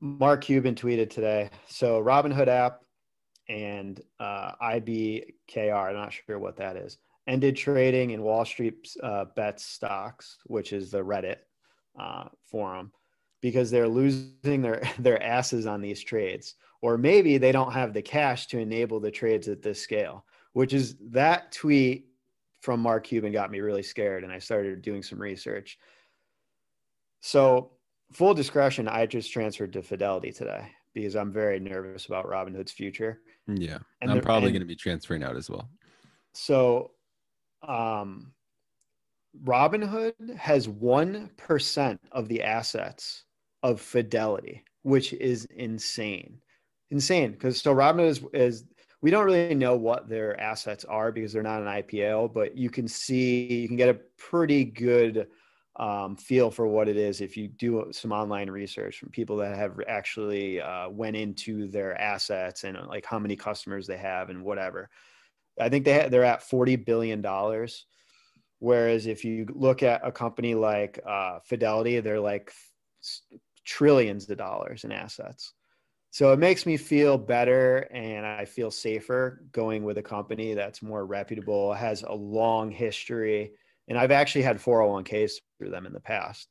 Mark 0.00 0.42
Cuban 0.42 0.74
tweeted 0.74 1.10
today. 1.10 1.50
So 1.68 2.02
Robinhood 2.02 2.48
app 2.48 2.82
and 3.48 4.00
uh, 4.18 4.52
IBKR. 4.62 5.88
I'm 5.88 5.94
not 5.94 6.12
sure 6.12 6.38
what 6.38 6.56
that 6.56 6.76
is 6.76 6.98
ended 7.26 7.56
trading 7.56 8.10
in 8.10 8.22
Wall 8.22 8.44
Street 8.44 8.88
uh, 9.02 9.26
bets 9.36 9.64
stocks, 9.64 10.38
which 10.46 10.72
is 10.72 10.90
the 10.90 10.98
Reddit 10.98 11.36
uh, 11.98 12.24
forum, 12.44 12.92
because 13.40 13.70
they're 13.70 13.88
losing 13.88 14.62
their 14.62 14.82
their 14.98 15.22
asses 15.22 15.66
on 15.66 15.80
these 15.80 16.02
trades, 16.02 16.56
or 16.82 16.98
maybe 16.98 17.38
they 17.38 17.52
don't 17.52 17.72
have 17.72 17.92
the 17.92 18.02
cash 18.02 18.46
to 18.48 18.58
enable 18.58 19.00
the 19.00 19.10
trades 19.10 19.48
at 19.48 19.62
this 19.62 19.80
scale. 19.80 20.24
Which 20.52 20.72
is 20.72 20.96
that 21.10 21.52
tweet 21.52 22.08
from 22.60 22.80
Mark 22.80 23.04
Cuban 23.04 23.32
got 23.32 23.50
me 23.50 23.60
really 23.60 23.82
scared, 23.82 24.24
and 24.24 24.32
I 24.32 24.38
started 24.38 24.82
doing 24.82 25.02
some 25.02 25.20
research. 25.20 25.78
So, 27.20 27.72
full 28.12 28.34
discretion, 28.34 28.88
I 28.88 29.06
just 29.06 29.32
transferred 29.32 29.72
to 29.74 29.82
Fidelity 29.82 30.32
today 30.32 30.68
because 30.94 31.16
I'm 31.16 31.32
very 31.32 31.60
nervous 31.60 32.06
about 32.06 32.26
Robinhood's 32.26 32.72
future. 32.72 33.20
Yeah, 33.46 33.78
And 34.00 34.10
I'm 34.10 34.20
probably 34.20 34.50
going 34.50 34.62
to 34.62 34.66
be 34.66 34.76
transferring 34.76 35.22
out 35.22 35.36
as 35.36 35.48
well. 35.48 35.68
So, 36.34 36.92
um, 37.66 38.32
Robinhood 39.44 40.36
has 40.36 40.66
1% 40.66 41.98
of 42.12 42.28
the 42.28 42.42
assets 42.42 43.24
of 43.62 43.80
Fidelity, 43.80 44.64
which 44.82 45.12
is 45.14 45.46
insane. 45.46 46.40
Insane. 46.90 47.32
Because 47.32 47.60
so 47.60 47.74
Robinhood 47.74 48.08
is, 48.08 48.24
is, 48.32 48.64
we 49.02 49.10
don't 49.10 49.24
really 49.24 49.54
know 49.54 49.76
what 49.76 50.08
their 50.08 50.38
assets 50.40 50.84
are 50.84 51.10
because 51.10 51.32
they're 51.32 51.42
not 51.42 51.62
an 51.62 51.68
IPO, 51.68 52.34
but 52.34 52.56
you 52.56 52.68
can 52.68 52.86
see, 52.86 53.46
you 53.46 53.68
can 53.68 53.76
get 53.76 53.88
a 53.88 54.00
pretty 54.18 54.64
good 54.64 55.28
um, 55.76 56.16
feel 56.16 56.50
for 56.50 56.66
what 56.66 56.88
it 56.88 56.96
is 56.96 57.20
if 57.22 57.36
you 57.36 57.48
do 57.48 57.88
some 57.92 58.12
online 58.12 58.50
research 58.50 58.98
from 58.98 59.08
people 59.08 59.36
that 59.38 59.56
have 59.56 59.80
actually 59.88 60.60
uh, 60.60 60.90
went 60.90 61.16
into 61.16 61.68
their 61.68 61.98
assets 61.98 62.64
and 62.64 62.76
like 62.88 63.06
how 63.06 63.18
many 63.18 63.36
customers 63.36 63.86
they 63.86 63.96
have 63.96 64.28
and 64.28 64.42
whatever. 64.42 64.90
I 65.58 65.68
think 65.70 65.84
they 65.84 66.02
ha- 66.02 66.08
they're 66.08 66.24
at 66.24 66.42
forty 66.42 66.76
billion 66.76 67.22
dollars, 67.22 67.86
whereas 68.58 69.06
if 69.06 69.24
you 69.24 69.46
look 69.50 69.82
at 69.82 70.06
a 70.06 70.12
company 70.12 70.54
like 70.54 70.98
uh, 71.06 71.40
Fidelity, 71.40 72.00
they're 72.00 72.20
like 72.20 72.52
trillions 73.64 74.28
of 74.28 74.36
dollars 74.36 74.84
in 74.84 74.92
assets. 74.92 75.54
So 76.10 76.32
it 76.32 76.38
makes 76.38 76.66
me 76.66 76.76
feel 76.76 77.16
better 77.18 77.88
and 77.92 78.26
I 78.26 78.44
feel 78.44 78.70
safer 78.70 79.44
going 79.52 79.84
with 79.84 79.98
a 79.98 80.02
company 80.02 80.54
that's 80.54 80.82
more 80.82 81.06
reputable, 81.06 81.72
has 81.72 82.02
a 82.02 82.12
long 82.12 82.70
history, 82.70 83.52
and 83.88 83.96
I've 83.98 84.10
actually 84.10 84.42
had 84.42 84.60
401ks 84.60 85.40
through 85.58 85.70
them 85.70 85.86
in 85.86 85.92
the 85.92 86.00
past. 86.00 86.48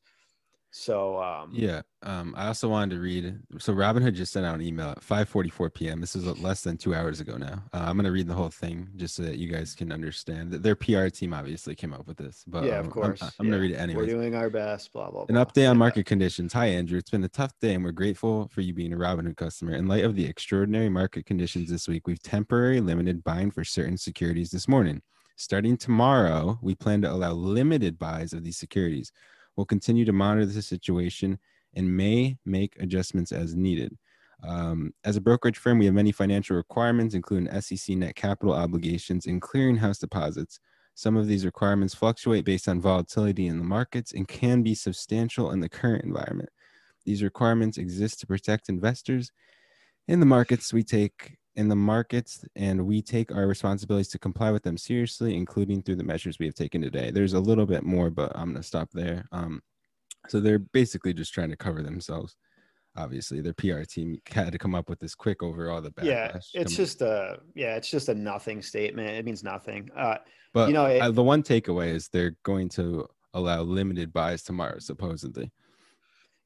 So 0.72 1.22
um, 1.22 1.50
Yeah. 1.52 1.82
Um, 2.04 2.34
I 2.38 2.48
also 2.48 2.70
wanted 2.70 2.96
to 2.96 3.02
read. 3.02 3.40
So 3.58 3.74
Robinhood 3.74 4.14
just 4.14 4.32
sent 4.32 4.46
out 4.46 4.56
an 4.56 4.62
email 4.62 4.90
at 4.90 5.02
5:44 5.02 5.74
p.m. 5.74 6.00
This 6.00 6.16
is 6.16 6.26
less 6.40 6.62
than 6.62 6.78
two 6.78 6.94
hours 6.94 7.20
ago 7.20 7.38
now. 7.38 7.64
Uh, 7.74 7.86
I'm 7.88 7.96
going 7.96 8.06
to 8.06 8.12
read 8.12 8.28
the 8.28 8.36
whole 8.36 8.50
thing 8.50 8.88
just 8.96 9.16
so 9.16 9.24
that 9.24 9.38
you 9.38 9.48
guys 9.48 9.74
can 9.76 9.92
understand. 9.92 10.52
That 10.52 10.64
their 10.64 10.76
PR 10.76 11.08
team 11.08 11.34
obviously 11.34 11.76
came 11.76 11.94
up 11.94 12.08
with 12.08 12.18
this, 12.18 12.44
but 12.48 12.64
yeah, 12.64 12.76
um, 12.76 12.80
of 12.80 12.86
I'm- 12.86 12.92
course. 12.92 13.22
I'm, 13.22 13.48
going 13.48 13.52
to 13.52 13.60
read 13.60 13.72
it 13.72 13.78
anyway. 13.78 14.04
We're 14.04 14.08
doing 14.10 14.36
our 14.36 14.50
best. 14.50 14.94
Blah 14.94 15.10
blah. 15.10 15.26
An 15.28 15.36
blah. 15.36 15.46
update 15.46 15.70
on 15.70 15.78
market 15.78 16.06
conditions. 16.06 16.54
Hi, 16.54 16.68
Andrew. 16.68 16.98
It's 16.98 17.10
been 17.10 17.24
a 17.24 17.30
tough 17.30 17.54
day, 17.60 17.74
and 17.74 17.84
we're 17.84 17.92
grateful 17.92 18.48
for 18.50 18.62
you 18.62 18.74
being 18.74 18.94
a 18.94 18.98
Robinhood 18.98 19.38
customer. 19.38 19.74
In 19.74 19.88
light 19.88 20.06
of 20.06 20.16
the 20.16 20.26
extraordinary 20.26 20.90
market 20.90 21.26
conditions 21.26 21.70
this 21.70 21.88
week, 21.88 22.08
we've 22.08 22.22
temporarily 22.22 22.80
limited 22.80 23.24
buying 23.24 23.52
for 23.52 23.64
certain 23.64 23.98
securities 23.98 24.52
this 24.52 24.68
morning. 24.68 25.02
Starting 25.36 25.78
tomorrow, 25.78 26.60
we 26.62 26.76
plan 26.76 27.02
to 27.02 27.12
allow 27.12 27.32
limited 27.32 27.98
buys 27.98 28.34
of 28.34 28.44
these 28.44 28.58
securities. 28.58 29.12
We'll 29.60 29.66
continue 29.66 30.06
to 30.06 30.14
monitor 30.14 30.46
the 30.46 30.62
situation 30.62 31.38
and 31.74 31.98
may 31.98 32.38
make 32.46 32.78
adjustments 32.80 33.34
as 33.34 33.58
needed. 33.58 33.98
Um, 34.42 34.94
as 35.04 35.18
a 35.18 35.22
brokerage 35.22 35.58
firm, 35.58 35.80
we 35.80 35.86
have 35.86 35.94
many 35.94 36.14
financial 36.14 36.56
requirements, 36.56 37.14
including 37.14 37.52
SEC 37.60 37.98
net 37.98 38.16
capital 38.16 38.54
obligations 38.54 39.26
and 39.26 39.42
clearinghouse 39.42 40.00
deposits. 40.00 40.62
Some 40.94 41.18
of 41.18 41.28
these 41.28 41.44
requirements 41.44 41.94
fluctuate 41.94 42.46
based 42.46 42.70
on 42.70 42.80
volatility 42.80 43.48
in 43.48 43.58
the 43.58 43.66
markets 43.66 44.14
and 44.14 44.30
can 44.30 44.64
be 44.64 44.76
substantial 44.76 45.52
in 45.52 45.60
the 45.60 45.68
current 45.68 46.06
environment. 46.06 46.52
These 47.06 47.22
requirements 47.22 47.78
exist 47.78 48.22
to 48.22 48.28
protect 48.28 48.70
investors 48.70 49.30
in 50.08 50.22
the 50.22 50.26
markets 50.26 50.72
we 50.72 50.84
take 50.84 51.36
in 51.60 51.68
the 51.68 51.76
markets 51.76 52.46
and 52.56 52.86
we 52.86 53.02
take 53.02 53.34
our 53.36 53.46
responsibilities 53.46 54.08
to 54.08 54.18
comply 54.18 54.50
with 54.50 54.64
them 54.64 54.78
seriously 54.78 55.36
including 55.36 55.82
through 55.82 55.98
the 55.98 56.04
measures 56.04 56.40
we 56.40 56.46
have 56.46 56.56
taken 56.56 56.82
today. 56.82 57.12
There's 57.12 57.34
a 57.34 57.40
little 57.40 57.66
bit 57.66 57.84
more 57.84 58.10
but 58.10 58.32
i'm 58.34 58.46
going 58.52 58.62
to 58.62 58.64
stop 58.64 58.90
there. 58.94 59.28
Um, 59.34 59.62
so 60.30 60.40
they're 60.40 60.60
basically 60.60 61.14
just 61.14 61.34
trying 61.34 61.50
to 61.50 61.58
cover 61.58 61.84
themselves 61.84 62.38
obviously. 62.96 63.42
Their 63.42 63.54
pr 63.54 63.82
team 63.84 64.18
had 64.32 64.54
to 64.54 64.58
come 64.58 64.74
up 64.74 64.90
with 64.90 65.00
this 65.00 65.16
quick 65.16 65.44
over 65.44 65.70
all 65.70 65.82
the 65.82 65.92
backlash. 65.92 66.06
yeah 66.06 66.32
it's 66.38 66.52
coming- 66.54 66.68
just 66.70 67.02
a 67.02 67.40
yeah 67.56 67.76
it's 67.76 67.92
just 67.92 68.08
a 68.08 68.16
nothing 68.16 68.62
statement. 68.62 69.10
It 69.10 69.26
means 69.26 69.44
nothing. 69.44 69.90
Uh 69.98 70.16
but 70.54 70.70
you 70.70 70.74
know, 70.74 70.86
it- 70.86 71.02
uh, 71.02 71.12
the 71.12 71.24
one 71.24 71.44
takeaway 71.44 71.90
is 71.94 72.08
they're 72.08 72.38
going 72.44 72.70
to 72.70 73.06
allow 73.34 73.62
limited 73.64 74.14
buys 74.14 74.44
tomorrow 74.44 74.80
supposedly. 74.80 75.52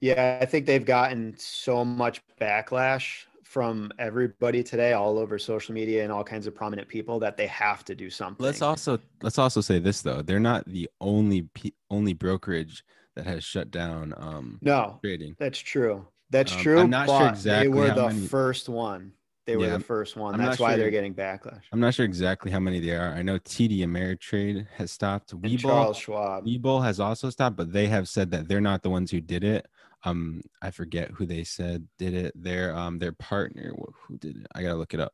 Yeah 0.01 0.39
i 0.41 0.45
think 0.45 0.65
they've 0.65 0.83
gotten 0.83 1.35
so 1.37 1.85
much 1.85 2.19
backlash 2.41 3.25
from 3.53 3.91
everybody 3.99 4.63
today 4.63 4.93
all 4.93 5.19
over 5.19 5.37
social 5.37 5.75
media 5.75 6.01
and 6.01 6.11
all 6.11 6.23
kinds 6.23 6.47
of 6.47 6.55
prominent 6.55 6.87
people 6.87 7.19
that 7.19 7.37
they 7.37 7.45
have 7.45 7.85
to 7.85 7.93
do 7.93 8.09
something 8.09 8.43
Let's 8.43 8.63
also 8.63 8.97
let's 9.21 9.37
also 9.37 9.61
say 9.61 9.77
this 9.77 10.01
though. 10.01 10.23
They're 10.23 10.39
not 10.39 10.65
the 10.65 10.89
only 10.99 11.47
only 11.91 12.13
brokerage 12.13 12.83
that 13.15 13.27
has 13.27 13.43
shut 13.43 13.69
down 13.69 14.11
um 14.17 14.57
no 14.63 14.97
trading. 15.03 15.35
that's 15.37 15.59
true 15.59 16.07
that's 16.31 16.51
Um, 16.51 16.57
I'm 16.57 16.63
true 16.63 16.87
not 16.87 17.07
sure 17.07 17.27
exactly 17.29 17.67
they 17.71 17.77
were 17.79 17.87
how 17.89 17.95
the 17.95 18.07
many- 18.07 18.25
first 18.27 18.69
one 18.69 19.11
they 19.45 19.55
were 19.57 19.65
Yeah, 19.67 19.77
the 19.77 19.83
first 19.83 20.15
one 20.15 20.33
I'm 20.33 20.41
that's 20.41 20.57
why 20.57 20.71
sure- 20.71 20.77
they're 20.79 20.89
getting 20.89 21.13
backlash 21.13 21.61
I'm 21.71 21.79
not 21.79 21.93
sure 21.93 22.05
exactly 22.05 22.49
how 22.49 22.59
many 22.59 22.79
they 22.79 22.95
are. 22.95 23.13
I 23.13 23.21
know 23.21 23.37
TD 23.37 23.79
Ameritrade 23.81 24.65
has 24.77 24.89
stopped. 24.89 25.39
Webull, 25.39 25.59
charles 25.59 25.97
schwab 25.97 26.45
Webull 26.47 26.83
has 26.83 26.99
also 26.99 27.29
stopped, 27.29 27.55
but 27.57 27.71
they 27.71 27.85
have 27.85 28.09
said 28.09 28.31
that 28.31 28.47
they're 28.47 28.61
not 28.61 28.81
the 28.81 28.89
ones 28.89 29.11
who 29.11 29.21
did 29.21 29.43
it. 29.43 29.67
Um, 30.05 30.41
I 30.61 30.71
forget 30.71 31.11
who 31.11 31.25
they 31.25 31.43
said 31.43 31.87
did 31.97 32.13
it. 32.13 32.33
Their 32.35 32.75
um 32.75 32.99
their 32.99 33.13
partner 33.13 33.73
who 34.07 34.17
did 34.17 34.37
it. 34.37 34.47
I 34.53 34.61
gotta 34.61 34.75
look 34.75 34.93
it 34.93 34.99
up. 34.99 35.13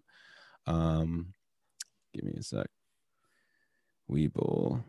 Um, 0.66 1.34
give 2.14 2.24
me 2.24 2.34
a 2.38 2.44
sec. 2.44 2.68
Webull. 4.10 4.84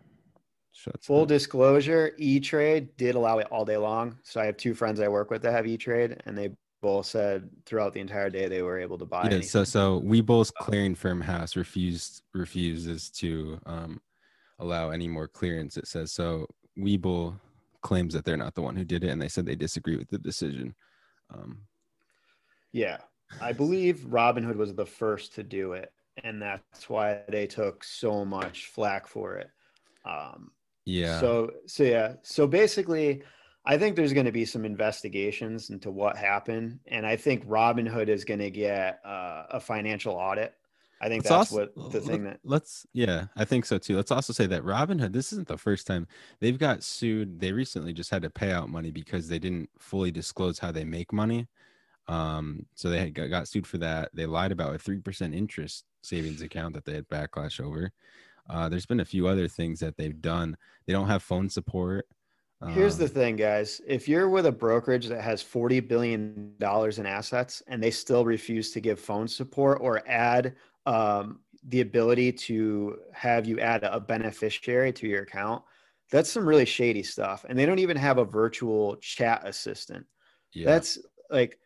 Shuts 0.72 1.06
Full 1.06 1.22
up. 1.22 1.28
disclosure, 1.28 2.12
E 2.16 2.40
Trade 2.40 2.96
did 2.96 3.14
allow 3.14 3.38
it 3.38 3.48
all 3.50 3.64
day 3.64 3.76
long. 3.76 4.16
So 4.22 4.40
I 4.40 4.46
have 4.46 4.56
two 4.56 4.72
friends 4.74 5.00
I 5.00 5.08
work 5.08 5.30
with 5.30 5.42
that 5.42 5.52
have 5.52 5.66
E 5.66 5.76
Trade, 5.76 6.22
and 6.26 6.38
they 6.38 6.50
both 6.80 7.06
said 7.06 7.50
throughout 7.66 7.92
the 7.92 8.00
entire 8.00 8.30
day 8.30 8.48
they 8.48 8.62
were 8.62 8.78
able 8.78 8.96
to 8.98 9.04
buy. 9.04 9.24
yeah, 9.24 9.40
so 9.42 9.60
anything. 9.60 9.64
so 9.66 10.00
Webull's 10.00 10.50
clearing 10.50 10.94
firm 10.94 11.20
house 11.20 11.56
refused 11.56 12.22
refuses 12.32 13.10
to 13.10 13.58
um, 13.66 14.00
allow 14.58 14.90
any 14.90 15.08
more 15.08 15.28
clearance. 15.28 15.76
It 15.76 15.86
says 15.86 16.12
so. 16.12 16.46
Webull 16.78 17.34
claims 17.82 18.14
that 18.14 18.24
they're 18.24 18.36
not 18.36 18.54
the 18.54 18.62
one 18.62 18.76
who 18.76 18.84
did 18.84 19.04
it, 19.04 19.10
and 19.10 19.20
they 19.20 19.28
said 19.28 19.46
they 19.46 19.56
disagree 19.56 19.96
with 19.96 20.08
the 20.08 20.18
decision. 20.18 20.74
Um, 21.32 21.62
Yeah, 22.72 22.98
I 23.40 23.52
believe 23.52 24.06
Robinhood 24.08 24.56
was 24.56 24.74
the 24.74 24.86
first 24.86 25.34
to 25.34 25.42
do 25.42 25.72
it, 25.72 25.92
and 26.24 26.40
that's 26.40 26.88
why 26.88 27.20
they 27.28 27.46
took 27.46 27.84
so 27.84 28.24
much 28.24 28.66
flack 28.66 29.06
for 29.06 29.36
it. 29.36 29.50
Um, 30.04 30.50
yeah, 30.84 31.20
So 31.20 31.50
so 31.66 31.82
yeah. 31.84 32.14
So 32.22 32.46
basically, 32.46 33.22
I 33.64 33.76
think 33.76 33.94
there's 33.94 34.12
going 34.12 34.26
to 34.26 34.32
be 34.32 34.44
some 34.44 34.64
investigations 34.64 35.70
into 35.70 35.90
what 35.90 36.16
happened, 36.16 36.80
and 36.86 37.06
I 37.06 37.16
think 37.16 37.46
Robinhood 37.46 38.08
is 38.08 38.24
going 38.24 38.40
to 38.40 38.50
get 38.50 39.00
uh, 39.04 39.44
a 39.50 39.60
financial 39.60 40.14
audit. 40.14 40.54
I 41.02 41.08
think 41.08 41.24
Let's 41.24 41.28
that's 41.30 41.52
also- 41.52 41.68
what 41.74 41.92
the 41.92 42.00
thing 42.00 42.24
that 42.24 42.40
let's 42.44 42.86
yeah 42.92 43.26
i 43.36 43.44
think 43.44 43.64
so 43.64 43.78
too. 43.78 43.96
Let's 43.96 44.10
also 44.10 44.32
say 44.34 44.46
that 44.46 44.62
robinhood 44.64 45.12
this 45.14 45.32
isn't 45.32 45.48
the 45.48 45.56
first 45.56 45.86
time 45.86 46.06
they've 46.40 46.58
got 46.58 46.82
sued. 46.82 47.40
They 47.40 47.52
recently 47.52 47.92
just 47.94 48.10
had 48.10 48.22
to 48.22 48.30
pay 48.30 48.50
out 48.52 48.68
money 48.68 48.90
because 48.90 49.28
they 49.28 49.38
didn't 49.38 49.70
fully 49.78 50.10
disclose 50.10 50.58
how 50.58 50.72
they 50.72 50.84
make 50.84 51.12
money. 51.12 51.48
Um 52.08 52.66
so 52.74 52.90
they 52.90 52.98
had 53.00 53.14
got, 53.14 53.30
got 53.30 53.48
sued 53.48 53.66
for 53.66 53.78
that. 53.78 54.10
They 54.12 54.26
lied 54.26 54.52
about 54.52 54.74
a 54.74 54.78
3% 54.78 55.34
interest 55.34 55.84
savings 56.02 56.42
account 56.42 56.74
that 56.74 56.84
they 56.84 56.94
had 56.94 57.08
backlash 57.08 57.60
over. 57.64 57.92
Uh 58.48 58.68
there's 58.68 58.86
been 58.86 59.00
a 59.00 59.04
few 59.04 59.26
other 59.26 59.48
things 59.48 59.80
that 59.80 59.96
they've 59.96 60.20
done. 60.20 60.56
They 60.86 60.92
don't 60.92 61.08
have 61.08 61.22
phone 61.22 61.48
support. 61.48 62.06
Here's 62.74 62.98
the 62.98 63.06
Um, 63.06 63.10
thing, 63.10 63.36
guys. 63.36 63.80
If 63.86 64.06
you're 64.06 64.28
with 64.28 64.44
a 64.44 64.52
brokerage 64.52 65.06
that 65.06 65.22
has 65.22 65.42
$40 65.42 65.88
billion 65.88 66.54
in 66.60 67.06
assets 67.06 67.62
and 67.68 67.82
they 67.82 67.90
still 67.90 68.26
refuse 68.26 68.70
to 68.72 68.80
give 68.82 69.00
phone 69.00 69.26
support 69.28 69.78
or 69.80 70.06
add 70.06 70.56
um, 70.86 71.40
the 71.68 71.80
ability 71.80 72.32
to 72.32 72.98
have 73.12 73.46
you 73.46 73.60
add 73.60 73.84
a 73.84 74.00
beneficiary 74.00 74.92
to 74.94 75.06
your 75.06 75.22
account, 75.22 75.62
that's 76.10 76.30
some 76.30 76.46
really 76.46 76.64
shady 76.64 77.02
stuff. 77.02 77.44
And 77.48 77.58
they 77.58 77.66
don't 77.66 77.78
even 77.78 77.96
have 77.96 78.18
a 78.18 78.24
virtual 78.24 78.96
chat 78.96 79.42
assistant. 79.44 80.06
yeah 80.52 80.66
That's 80.66 80.98
like 81.30 81.58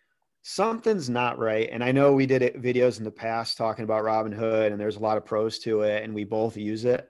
something's 0.42 1.08
not 1.08 1.38
right. 1.38 1.68
And 1.72 1.82
I 1.82 1.92
know 1.92 2.12
we 2.12 2.26
did 2.26 2.42
it, 2.42 2.60
videos 2.60 2.98
in 2.98 3.04
the 3.04 3.10
past 3.10 3.56
talking 3.56 3.84
about 3.84 4.04
Robinhood, 4.04 4.72
and 4.72 4.80
there's 4.80 4.96
a 4.96 5.00
lot 5.00 5.16
of 5.16 5.24
pros 5.24 5.58
to 5.60 5.82
it, 5.82 6.02
and 6.04 6.14
we 6.14 6.24
both 6.24 6.56
use 6.56 6.84
it. 6.84 7.08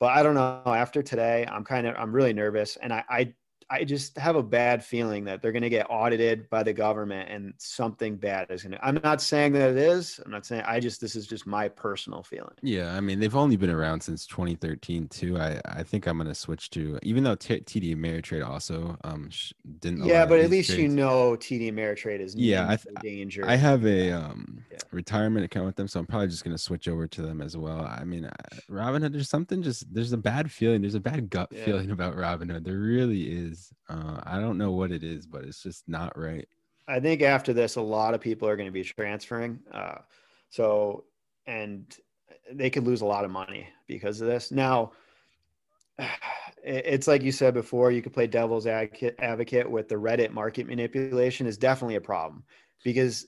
But 0.00 0.06
I 0.08 0.22
don't 0.22 0.34
know. 0.34 0.62
After 0.66 1.02
today, 1.02 1.46
I'm 1.50 1.64
kind 1.64 1.86
of 1.86 1.94
I'm 1.96 2.12
really 2.12 2.32
nervous, 2.32 2.76
and 2.76 2.92
I 2.92 3.04
I, 3.08 3.34
I 3.70 3.84
just 3.84 4.16
have 4.18 4.36
a 4.36 4.42
bad 4.42 4.84
feeling 4.84 5.24
that 5.24 5.42
they're 5.42 5.52
going 5.52 5.62
to 5.62 5.68
get 5.70 5.86
audited 5.90 6.48
by 6.50 6.62
the 6.62 6.72
government, 6.72 7.30
and 7.30 7.54
something 7.58 8.16
bad 8.16 8.50
is 8.50 8.62
going 8.62 8.72
to. 8.72 8.84
I'm 8.84 9.00
not 9.02 9.20
saying 9.20 9.52
that 9.52 9.70
it 9.70 9.76
is. 9.76 10.20
I'm 10.24 10.30
not 10.30 10.46
saying. 10.46 10.62
I 10.66 10.80
just 10.80 11.00
this 11.00 11.16
is 11.16 11.26
just 11.26 11.46
my 11.46 11.68
personal 11.68 12.22
feeling. 12.22 12.54
Yeah, 12.62 12.94
I 12.94 13.00
mean 13.00 13.20
they've 13.20 13.34
only 13.36 13.56
been 13.56 13.70
around 13.70 14.00
since 14.02 14.26
2013 14.26 15.08
too. 15.08 15.38
I 15.38 15.60
I 15.66 15.82
think 15.82 16.06
I'm 16.06 16.18
gonna 16.18 16.34
switch 16.34 16.70
to 16.70 16.98
even 17.02 17.24
though 17.24 17.34
T- 17.34 17.60
TD 17.60 17.94
Ameritrade 17.96 18.46
also 18.46 18.96
um 19.04 19.28
sh- 19.30 19.52
didn't. 19.80 20.04
Yeah, 20.04 20.26
but 20.26 20.40
at 20.40 20.50
least 20.50 20.70
you 20.70 20.88
know 20.88 21.36
TD 21.36 21.72
Ameritrade 21.72 22.20
is 22.20 22.34
Yeah, 22.34 22.66
I 22.68 22.76
th- 22.76 22.96
danger. 23.00 23.44
I 23.46 23.56
have 23.56 23.84
a 23.86 24.10
um 24.12 24.64
Yeah. 24.70 24.78
retirement 24.92 25.44
account 25.44 25.66
with 25.66 25.76
them, 25.76 25.88
so 25.88 26.00
I'm 26.00 26.06
probably 26.06 26.28
just 26.28 26.44
gonna 26.44 26.58
switch 26.58 26.88
over 26.88 27.06
to 27.06 27.22
them 27.22 27.40
as 27.40 27.56
well. 27.56 27.80
I 27.84 28.04
mean, 28.04 28.28
Robinhood, 28.70 29.12
there's 29.12 29.28
something 29.28 29.62
just 29.62 29.92
there's 29.92 30.12
a 30.12 30.16
bad 30.18 30.50
feeling. 30.50 30.80
There's 30.82 30.94
a 30.94 31.00
bad 31.00 31.30
gut 31.30 31.50
Yeah. 31.50 31.64
feeling 31.64 31.90
about 31.90 32.16
Robinhood. 32.16 32.64
There 32.64 32.78
really 32.78 33.22
is. 33.30 33.53
Uh, 33.88 34.20
I 34.24 34.40
don't 34.40 34.58
know 34.58 34.72
what 34.72 34.92
it 34.92 35.02
is, 35.02 35.26
but 35.26 35.44
it's 35.44 35.62
just 35.62 35.88
not 35.88 36.18
right. 36.18 36.46
I 36.86 37.00
think 37.00 37.22
after 37.22 37.52
this, 37.52 37.76
a 37.76 37.80
lot 37.80 38.14
of 38.14 38.20
people 38.20 38.48
are 38.48 38.56
going 38.56 38.68
to 38.68 38.72
be 38.72 38.84
transferring. 38.84 39.60
Uh, 39.72 39.98
so, 40.50 41.04
and 41.46 41.84
they 42.52 42.70
could 42.70 42.84
lose 42.84 43.00
a 43.00 43.06
lot 43.06 43.24
of 43.24 43.30
money 43.30 43.68
because 43.86 44.20
of 44.20 44.26
this. 44.26 44.50
Now, 44.50 44.92
it's 46.62 47.06
like 47.06 47.22
you 47.22 47.32
said 47.32 47.54
before, 47.54 47.90
you 47.90 48.02
could 48.02 48.12
play 48.12 48.26
devil's 48.26 48.66
advocate 48.66 49.70
with 49.70 49.88
the 49.88 49.96
Reddit 49.96 50.30
market 50.30 50.66
manipulation 50.66 51.46
is 51.46 51.58
definitely 51.58 51.96
a 51.96 52.00
problem 52.00 52.44
because 52.82 53.26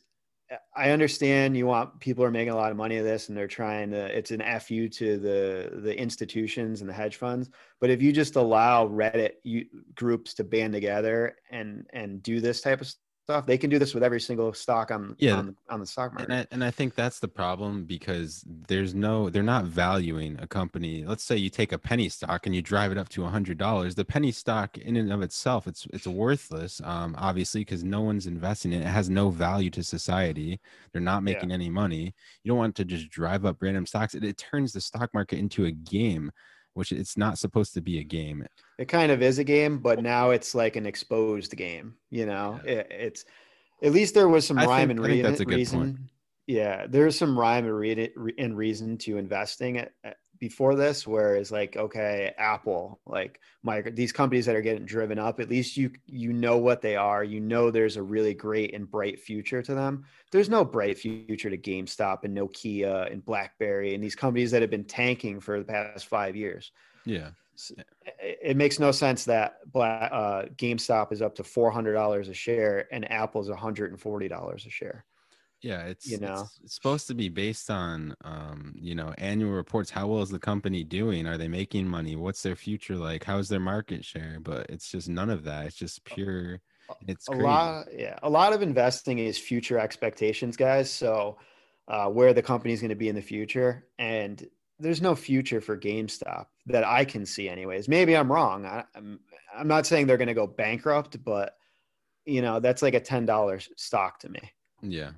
I 0.77 0.91
understand 0.91 1.57
you 1.57 1.67
want 1.67 1.99
people 1.99 2.23
are 2.23 2.31
making 2.31 2.53
a 2.53 2.57
lot 2.57 2.71
of 2.71 2.77
money 2.77 2.99
of 2.99 3.05
this 3.05 3.29
and 3.29 3.37
they're 3.37 3.49
trying 3.49 3.91
to 3.91 4.17
it's 4.17 4.31
an 4.31 4.43
fu 4.61 4.89
to 4.89 5.19
the 5.19 5.81
the 5.81 5.99
institutions 5.99 6.81
and 6.81 6.89
the 6.89 6.95
hedge 6.95 7.17
funds. 7.17 7.51
But 7.81 7.91
if 7.91 8.01
you 8.01 8.13
just 8.13 8.37
allow 8.37 8.87
reddit 8.87 9.33
you, 9.43 9.67
groups 9.95 10.35
to 10.35 10.45
band 10.45 10.73
together 10.73 11.37
and 11.51 11.87
and 11.93 12.23
do 12.23 12.41
this 12.41 12.61
type 12.61 12.81
of 12.81 12.93
stuff 13.27 13.47
they 13.47 13.59
can 13.59 13.71
do 13.71 13.79
this 13.79 13.95
with 13.95 14.03
every 14.05 14.21
single 14.21 14.53
stock 14.55 14.91
on 14.91 15.17
Yeah. 15.19 15.33
on, 15.33 15.57
on 15.69 15.81
the 15.81 15.87
stock 15.87 16.13
market 16.15 16.29
And 16.29 16.33
I, 16.33 16.47
and 16.51 16.65
I 16.65 16.71
think 16.71 16.95
that's 16.95 17.21
the 17.21 17.29
problem 17.29 17.85
because 17.87 18.45
there's 18.47 18.95
no 18.95 19.31
they're 19.31 19.43
not 19.43 19.67
valuing 19.67 20.41
a 20.41 20.47
company. 20.49 21.05
Let's 21.05 21.25
say 21.25 21.37
you 21.37 21.51
take 21.51 21.73
a 21.73 21.79
penny 21.79 22.09
stock 22.09 22.47
and 22.47 22.55
you 22.57 22.63
drive 22.63 22.93
it 22.93 22.99
up 22.99 23.09
to 23.11 23.25
a 23.25 23.29
hundred 23.29 23.59
dollars. 23.59 23.95
The 23.97 24.05
penny 24.05 24.33
stock 24.33 24.79
in 24.79 24.97
and 24.97 25.13
of 25.13 25.23
itself, 25.23 25.67
it's 25.67 25.87
it's 25.93 26.07
worthless, 26.07 26.81
um, 26.85 27.15
obviously, 27.19 27.63
because 27.63 27.85
no 27.85 28.03
one's 28.03 28.27
investing 28.27 28.73
in 28.73 28.83
it. 28.83 28.87
It 28.87 28.89
has 28.89 29.11
no 29.11 29.31
value 29.31 29.71
to 29.73 29.85
society. 29.85 30.61
They're 30.93 31.03
not 31.03 31.23
Yeah. 31.27 31.47
making 31.47 31.53
any 31.53 31.71
money. 31.71 32.15
You 32.45 32.51
don't 32.51 32.59
want 32.59 32.77
to 32.77 32.85
just 32.87 33.11
drive 33.11 33.45
up 33.45 33.59
random 33.63 33.87
stocks. 33.87 34.15
It, 34.15 34.25
it 34.25 34.39
turns 34.39 34.73
the 34.73 34.81
stock 34.81 35.13
market 35.15 35.39
into 35.39 35.67
a 35.67 35.73
game, 35.73 36.33
which 36.77 36.93
it's 36.93 37.17
not 37.17 37.39
supposed 37.39 37.73
to 37.75 37.81
be 37.81 37.99
a 37.99 38.05
game. 38.05 38.45
it 38.79 38.87
kind 38.87 39.11
of 39.11 39.23
is 39.23 39.39
a 39.39 39.45
game 39.45 39.79
but 39.79 40.03
now 40.03 40.31
it's 40.31 40.55
like 40.55 40.77
an 40.77 40.85
exposed 40.87 41.57
game 41.57 41.95
you 42.11 42.27
know 42.27 42.61
it, 42.65 42.87
it's 42.91 43.25
at 43.83 43.93
least 43.93 44.15
there 44.15 44.29
was 44.29 44.47
some 44.47 44.59
I 44.59 44.67
rhyme 44.67 44.89
think- 44.89 44.99
and 44.99 45.01
I 45.01 45.09
think 45.09 45.17
reason, 45.17 45.31
that's 45.31 45.41
a 45.41 45.45
good 45.45 45.69
point. 45.69 45.97
Yeah 46.47 46.87
there's 46.89 47.19
some 47.19 47.39
rhyme 47.39 47.67
and 47.67 48.57
reason 48.57 48.99
to 48.99 49.19
investing 49.19 49.79
at, 49.79 49.93
at- 50.05 50.17
before 50.39 50.75
this 50.75 51.07
whereas 51.07 51.51
like 51.51 51.79
okay 51.79 52.35
apple 52.37 53.01
like 53.07 53.41
micro 53.63 53.91
these 53.91 54.13
companies 54.13 54.45
that 54.45 54.55
are 54.55 54.61
getting 54.61 54.85
driven 54.85 55.19
up 55.19 55.41
at 55.41 55.49
least 55.49 55.79
you 55.79 55.91
you 56.05 56.31
know 56.31 56.59
what 56.59 56.83
they 56.83 56.95
are 56.95 57.25
you 57.25 57.41
know 57.41 57.71
there's 57.71 57.97
a 57.97 58.03
really 58.03 58.35
great 58.35 58.75
and 58.75 58.91
bright 58.91 59.19
future 59.19 59.63
to 59.63 59.75
them 59.75 60.05
there's 60.33 60.51
no 60.51 60.63
bright 60.63 60.99
future 60.99 61.49
to 61.49 61.57
gamestop 61.57 62.25
and 62.25 62.37
nokia 62.37 63.11
and 63.11 63.25
blackberry 63.25 63.95
and 63.95 64.05
these 64.05 64.15
companies 64.15 64.51
that 64.51 64.61
have 64.61 64.71
been 64.71 64.85
tanking 64.85 65.41
for 65.41 65.59
the 65.59 65.65
past 65.65 66.07
five 66.07 66.37
years 66.37 66.71
Yeah. 67.07 67.31
It 68.21 68.39
it 68.43 68.57
makes 68.59 68.79
no 68.79 68.93
sense 68.93 69.25
that 69.25 69.61
Black, 69.73 70.11
uh, 70.13 70.43
GameStop 70.57 71.11
is 71.13 71.23
up 71.23 71.35
to 71.37 71.45
four 71.45 71.71
hundred 71.71 71.95
dollars 71.95 72.29
a 72.29 72.35
share 72.35 72.87
and 72.93 73.11
Apple 73.11 73.41
Apple's 73.41 73.49
one 73.49 73.57
hundred 73.59 73.91
and 73.93 73.99
forty 74.01 74.29
dollars 74.29 74.67
a 74.67 74.71
share. 74.71 75.07
Yeah, 75.67 75.83
it's 75.87 76.07
You 76.07 76.19
know? 76.19 76.43
it's, 76.43 76.61
it's 76.65 76.75
supposed 76.75 77.07
to 77.09 77.15
be 77.15 77.29
based 77.29 77.71
on 77.71 78.15
um, 78.25 78.75
you 78.79 78.95
know, 78.95 79.13
annual 79.19 79.53
reports. 79.53 79.91
How 79.91 80.07
well 80.07 80.23
is 80.23 80.31
the 80.31 80.39
company 80.39 80.85
doing? 80.85 81.27
Are 81.27 81.37
they 81.37 81.49
making 81.49 81.89
money? 81.89 82.15
What's 82.15 82.43
their 82.43 82.57
future 82.57 82.95
like? 82.95 83.25
How's 83.25 83.49
their 83.49 83.61
market 83.61 84.05
share? 84.05 84.39
But 84.41 84.67
it's 84.71 84.91
just 84.91 85.09
none 85.09 85.31
of 85.31 85.45
that. 85.45 85.67
It's 85.67 85.77
just 85.77 86.05
pure 86.05 86.61
it's 87.07 87.29
a 87.29 87.33
crazy. 87.33 87.45
lot, 87.45 87.87
yeah, 87.93 88.19
a 88.23 88.31
lot 88.31 88.53
of 88.53 88.63
investing 88.63 89.19
is 89.19 89.39
future 89.39 89.79
expectations, 89.79 90.57
guys. 90.57 90.91
So, 90.91 91.39
uh, 91.89 92.07
where 92.07 92.33
the 92.33 92.43
company's 92.43 92.81
going 92.81 92.91
to 92.91 92.97
be 92.97 93.09
in 93.09 93.15
the 93.15 93.23
future, 93.23 93.87
and 93.99 94.47
there's 94.79 95.03
no 95.03 95.15
future 95.15 95.61
for 95.61 95.77
GameStop 95.77 96.47
that 96.67 96.85
I 96.85 97.05
can 97.05 97.27
see, 97.27 97.49
anyways. 97.49 97.89
Maybe 97.89 98.17
I'm 98.17 98.31
wrong. 98.31 98.67
I, 98.67 98.85
I'm 98.95 99.21
I'm 99.57 99.69
not 99.69 99.87
saying 99.87 100.07
they're 100.07 100.17
going 100.17 100.29
to 100.29 100.35
go 100.35 100.47
bankrupt, 100.47 101.23
but 101.25 101.57
you 102.25 102.43
know 102.43 102.61
that's 102.61 102.83
like 102.83 102.95
a 102.95 103.01
ten 103.01 103.27
dollars 103.27 103.69
stock 103.77 104.21
to 104.21 104.29
me. 104.29 104.53
Yeah. 104.83 105.13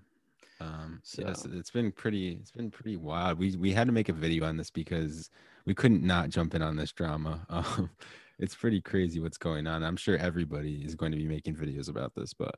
Um 0.61 1.01
yes, 1.17 1.43
So- 1.43 1.51
it's 1.53 1.71
been 1.71 1.93
pretty 1.93 2.33
it's 2.33 2.51
been 2.51 2.71
pretty 2.71 2.97
wild. 2.97 3.39
We 3.39 3.57
we 3.57 3.73
had 3.73 3.87
to 3.87 3.93
make 3.93 4.09
a 4.09 4.13
video 4.13 4.45
on 4.47 4.57
this 4.57 4.71
because 4.71 5.31
we 5.67 5.75
couldn't 5.75 6.03
not 6.03 6.31
jump 6.31 6.55
in 6.55 6.63
on 6.63 6.77
this 6.77 6.93
drama. 6.93 7.47
Um 7.51 7.91
it's 8.39 8.55
pretty 8.55 8.81
crazy 8.81 9.19
what's 9.19 9.39
going 9.39 9.67
on. 9.67 9.83
I'm 9.83 9.97
sure 9.97 10.17
everybody 10.17 10.85
is 10.85 10.95
going 10.95 11.11
to 11.11 11.19
be 11.19 11.27
making 11.27 11.57
videos 11.57 11.89
about 11.89 12.15
this, 12.15 12.33
but 12.35 12.55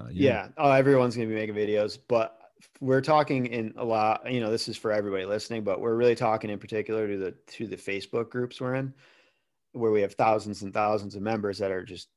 uh, 0.00 0.06
yeah 0.12 0.48
oh 0.58 0.70
everyone's 0.70 1.16
going 1.16 1.28
to 1.28 1.34
be 1.34 1.40
making 1.40 1.56
videos 1.56 1.98
but 2.08 2.38
we're 2.80 3.00
talking 3.00 3.46
in 3.46 3.72
a 3.76 3.84
lot 3.84 4.30
you 4.30 4.40
know 4.40 4.50
this 4.50 4.68
is 4.68 4.76
for 4.76 4.92
everybody 4.92 5.24
listening 5.24 5.64
but 5.64 5.80
we're 5.80 5.96
really 5.96 6.14
talking 6.14 6.50
in 6.50 6.58
particular 6.58 7.08
to 7.08 7.16
the 7.16 7.34
to 7.46 7.66
the 7.66 7.76
facebook 7.76 8.30
groups 8.30 8.60
we're 8.60 8.74
in 8.74 8.94
where 9.72 9.90
we 9.90 10.00
have 10.00 10.14
thousands 10.14 10.62
and 10.62 10.72
thousands 10.72 11.14
of 11.14 11.22
members 11.22 11.58
that 11.58 11.70
are 11.70 11.84
just 11.84 12.08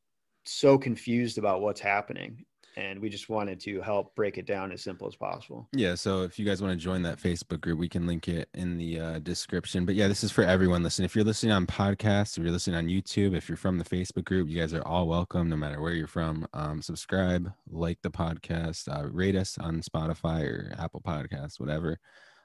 so 0.46 0.78
confused 0.78 1.38
about 1.38 1.62
what's 1.62 1.82
happening 1.82 2.46
and 2.76 3.00
we 3.00 3.10
just 3.10 3.30
wanted 3.30 3.60
to 3.60 3.82
help 3.82 4.16
break 4.16 4.38
it 4.38 4.46
down 4.46 4.72
as 4.72 4.82
simple 4.82 5.08
as 5.08 5.16
possible 5.16 5.68
Yeah, 5.74 5.96
so 5.96 6.24
if 6.24 6.40
you 6.40 6.46
guys 6.46 6.62
want 6.62 6.72
to 6.78 6.84
join 6.84 7.02
that 7.04 7.18
Facebook 7.20 7.62
group, 7.62 7.78
we 7.80 7.90
can 7.90 8.08
link 8.08 8.28
it 8.28 8.50
in 8.54 8.78
the 8.78 9.00
uh, 9.00 9.20
description. 9.20 9.86
But 9.86 9.96
yeah, 9.96 10.08
this 10.08 10.24
is 10.24 10.32
for 10.32 10.44
everyone 10.44 10.84
listening. 10.84 11.06
If 11.06 11.16
you're 11.16 11.26
listening 11.26 11.52
on 11.52 11.66
podcasts, 11.68 12.38
if 12.38 12.44
you're 12.44 12.52
listening 12.54 12.78
on 12.78 12.88
YouTube, 12.88 13.36
if 13.36 13.50
you're 13.50 13.58
from 13.58 13.78
the 13.78 13.84
Facebook 13.86 14.26
group, 14.26 14.50
you 14.50 14.60
guys 14.60 14.74
are 14.74 14.86
all 14.88 15.08
welcome, 15.08 15.50
no 15.50 15.56
matter 15.56 15.82
where 15.82 15.94
you're 15.94 16.08
from. 16.08 16.48
Um, 16.54 16.82
subscribe, 16.82 17.52
like 17.70 18.02
the 18.02 18.12
podcast, 18.12 18.88
uh, 18.88 19.08
rate 19.08 19.36
us 19.36 19.58
on 19.58 19.82
Spotify 19.82 20.44
or 20.44 20.74
Apple 20.78 21.02
Podcasts, 21.02 21.60
whatever. 21.60 22.00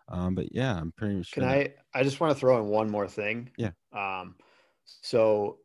Um, 0.09 0.35
but 0.35 0.55
yeah, 0.55 0.77
I'm 0.77 0.93
pretty 0.93 1.23
sure. 1.25 1.43
can 1.43 1.51
i 1.51 1.73
i 1.93 2.05
just 2.05 2.21
want 2.21 2.33
to 2.33 2.39
throw 2.39 2.59
in 2.61 2.67
one 2.69 2.89
more 2.91 3.09
thing 3.09 3.51
Yeah. 3.57 3.71
um 3.93 4.37
So 4.85 5.59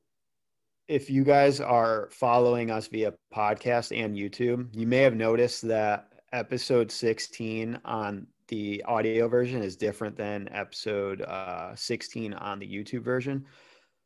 if 0.92 1.10
you 1.10 1.24
guys 1.24 1.62
are 1.62 2.10
following 2.12 2.70
us 2.70 2.88
via 2.88 3.14
podcast 3.34 3.98
and 3.98 4.14
YouTube, 4.14 4.68
you 4.76 4.86
may 4.86 4.98
have 4.98 5.16
noticed 5.16 5.62
that 5.62 6.10
episode 6.34 6.92
16 6.92 7.80
on 7.86 8.28
the 8.50 8.84
audio 8.86 9.30
version 9.30 9.64
is 9.64 9.78
different 9.78 10.18
than 10.18 10.50
episode 10.52 11.22
uh, 11.22 11.74
16 11.78 12.34
on 12.34 12.60
the 12.60 12.68
YouTube 12.68 13.04
version. 13.04 13.46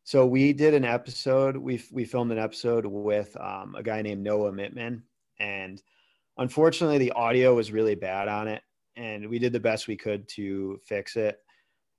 So 0.03 0.27
we 0.27 0.53
did 0.53 0.75
an 0.75 0.85
episode. 0.85 1.57
We 1.57 1.81
we 1.91 2.05
filmed 2.05 2.31
an 2.31 2.37
episode 2.37 2.85
with 2.85 3.35
um, 3.41 3.73
a 3.73 3.81
guy 3.81 4.03
named 4.03 4.21
Noah 4.21 4.51
Mittman, 4.51 5.01
and 5.39 5.81
unfortunately, 6.37 6.99
the 6.99 7.13
audio 7.13 7.55
was 7.55 7.71
really 7.71 7.95
bad 7.95 8.27
on 8.27 8.47
it. 8.47 8.61
And 8.95 9.27
we 9.27 9.39
did 9.39 9.53
the 9.53 9.59
best 9.59 9.87
we 9.87 9.97
could 9.97 10.27
to 10.35 10.79
fix 10.85 11.15
it. 11.15 11.39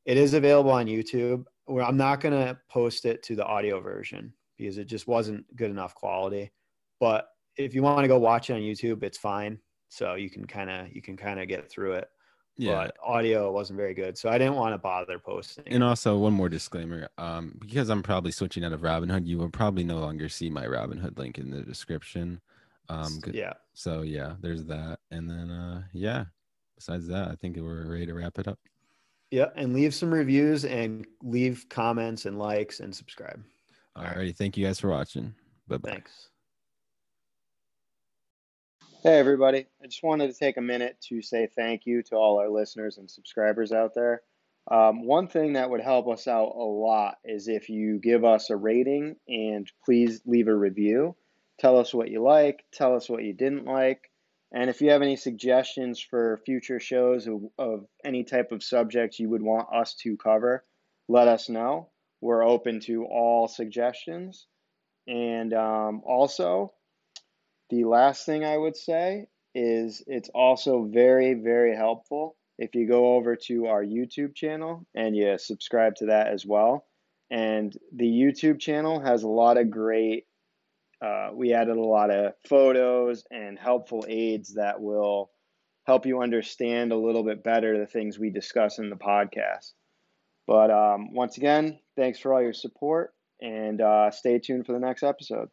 It 0.05 0.17
is 0.17 0.35
available 0.35 0.71
on 0.71 0.87
YouTube. 0.87 1.45
I'm 1.69 1.97
not 1.97 2.21
gonna 2.21 2.57
post 2.71 3.05
it 3.05 3.25
to 3.25 3.35
the 3.35 3.45
audio 3.45 3.81
version 3.81 4.33
because 4.57 4.79
it 4.79 4.87
just 4.87 5.07
wasn't 5.07 5.45
good 5.57 5.71
enough 5.71 5.95
quality. 5.95 6.51
But 7.01 7.29
if 7.57 7.75
you 7.75 7.83
want 7.83 8.03
to 8.03 8.09
go 8.09 8.19
watch 8.19 8.51
it 8.51 8.55
on 8.55 8.61
YouTube, 8.61 9.03
it's 9.03 9.19
fine. 9.19 9.59
So 9.89 10.15
you 10.15 10.31
can 10.31 10.47
kind 10.47 10.71
of 10.71 10.93
you 10.93 11.03
can 11.03 11.17
kind 11.17 11.41
of 11.41 11.49
get 11.49 11.71
through 11.71 11.93
it. 11.93 12.09
Yeah. 12.59 12.87
But 12.87 12.97
audio 13.05 13.53
wasn't 13.53 13.77
very 13.77 13.93
good, 13.93 14.17
so 14.17 14.31
I 14.31 14.39
didn't 14.39 14.55
want 14.55 14.73
to 14.73 14.79
bother 14.79 15.19
posting. 15.19 15.65
And 15.67 15.85
also, 15.85 16.17
one 16.17 16.33
more 16.33 16.49
disclaimer: 16.49 17.09
um, 17.19 17.55
because 17.59 17.91
I'm 17.91 18.03
probably 18.03 18.33
switching 18.33 18.65
out 18.65 18.73
of 18.73 18.81
Robinhood, 18.81 19.27
you 19.27 19.37
will 19.37 19.51
probably 19.51 19.85
no 19.85 19.99
longer 19.99 20.31
see 20.31 20.49
my 20.49 20.65
Robinhood 20.65 21.19
link 21.19 21.39
in 21.39 21.51
the 21.51 21.61
description. 21.61 22.41
Um, 22.89 23.21
yeah. 23.31 23.53
So 23.75 24.03
yeah, 24.03 24.35
there's 24.41 24.65
that, 24.67 25.01
and 25.11 25.29
then 25.29 25.51
uh, 25.51 25.83
yeah. 25.93 26.25
Besides 26.77 27.07
that, 27.09 27.29
I 27.29 27.35
think 27.37 27.57
we're 27.57 27.91
ready 27.91 28.07
to 28.07 28.15
wrap 28.15 28.39
it 28.39 28.49
up. 28.49 28.59
Yeah, 29.31 29.47
and 29.57 29.73
leave 29.75 29.95
some 29.95 30.13
reviews 30.13 30.65
and 30.65 31.07
leave 31.23 31.67
comments 31.69 32.27
and 32.27 32.39
likes 32.39 32.81
and 32.81 32.95
subscribe. 32.95 33.43
All 33.97 34.05
right. 34.05 34.37
Thank 34.37 34.57
you 34.57 34.67
guys 34.67 34.79
for 34.79 34.91
watching. 34.91 35.35
Bye 35.67 35.79
bye. 35.79 35.91
Thanks. 35.91 36.29
Hey, 39.03 39.19
everybody. 39.19 39.67
I 39.83 39.87
just 39.87 40.03
wanted 40.03 40.33
to 40.33 40.39
take 40.39 40.57
a 40.57 40.63
minute 40.63 40.97
to 41.09 41.23
say 41.23 41.49
thank 41.55 41.87
you 41.87 42.03
to 42.05 42.17
all 42.17 42.39
our 42.39 42.51
listeners 42.51 42.99
and 42.99 43.11
subscribers 43.11 43.73
out 43.73 43.95
there. 43.95 44.23
Um, 44.71 45.07
one 45.07 45.29
thing 45.29 45.53
that 45.53 45.71
would 45.71 45.81
help 45.81 46.09
us 46.09 46.27
out 46.27 46.53
a 46.57 46.65
lot 46.65 47.19
is 47.25 47.47
if 47.49 47.69
you 47.69 47.99
give 47.99 48.25
us 48.25 48.51
a 48.51 48.57
rating 48.57 49.17
and 49.29 49.71
please 49.85 50.21
leave 50.27 50.49
a 50.49 50.55
review. 50.55 51.15
Tell 51.59 51.79
us 51.79 51.95
what 51.95 52.11
you 52.11 52.23
like, 52.23 52.65
tell 52.73 52.97
us 52.97 53.09
what 53.09 53.23
you 53.23 53.33
didn't 53.33 53.65
like, 53.65 54.11
and 54.53 54.69
if 54.69 54.81
you 54.81 54.91
have 54.91 55.03
any 55.03 55.17
suggestions 55.17 56.01
for 56.01 56.41
future 56.45 56.81
shows 56.81 57.27
of, 57.27 57.43
of 57.59 57.87
any 58.05 58.25
type 58.25 58.53
of 58.53 58.63
subjects 58.63 59.19
you 59.19 59.31
would 59.31 59.43
want 59.43 59.69
us 59.73 59.95
to 60.03 60.17
cover, 60.17 60.65
let 61.09 61.29
us 61.29 61.49
know. 61.49 61.89
We're 62.27 62.45
open 62.45 62.81
to 62.81 63.05
all 63.05 63.47
suggestions. 63.47 64.49
And 65.07 65.55
um, 65.55 66.03
also, 66.05 66.73
the 67.71 67.85
last 67.85 68.27
thing 68.27 68.45
I 68.45 68.57
would 68.57 68.77
say 68.77 69.29
is 69.55 70.03
it's 70.09 70.29
also 70.35 70.89
very, 70.93 71.35
very 71.35 71.77
helpful 71.77 72.37
if 72.59 72.75
you 72.75 72.89
go 72.89 73.15
over 73.15 73.37
to 73.47 73.67
our 73.67 73.85
YouTube 73.85 74.35
channel 74.35 74.85
and 74.93 75.17
you 75.17 75.39
subscribe 75.39 75.95
to 75.97 76.07
that 76.07 76.27
as 76.27 76.45
well. 76.45 76.85
And 77.31 77.73
the 77.95 78.11
YouTube 78.11 78.59
channel 78.59 78.99
has 78.99 79.23
a 79.23 79.29
lot 79.29 79.57
of 79.57 79.71
great, 79.71 80.25
uh, 81.01 81.29
we 81.33 81.53
added 81.53 81.77
a 81.77 81.81
lot 81.81 82.11
of 82.11 82.33
photos 82.49 83.23
and 83.31 83.57
helpful 83.57 84.05
aids 84.09 84.55
that 84.55 84.81
will 84.81 85.31
help 85.87 86.07
you 86.07 86.23
understand 86.23 86.91
a 86.91 86.99
little 86.99 87.23
bit 87.23 87.45
better 87.45 87.79
the 87.79 87.87
things 87.87 88.19
we 88.19 88.31
discuss 88.31 88.81
in 88.81 88.91
the 88.91 88.97
podcast. 88.97 89.75
But 90.47 90.71
um, 90.71 91.13
once 91.13 91.37
again, 91.37 91.79
thanks 91.97 92.19
for 92.19 92.33
all 92.33 92.43
your 92.43 92.53
support 92.53 93.13
and 93.41 93.81
uh, 93.81 94.11
stay 94.11 94.39
tuned 94.39 94.67
for 94.67 94.73
the 94.73 94.79
next 94.79 95.03
episode. 95.03 95.49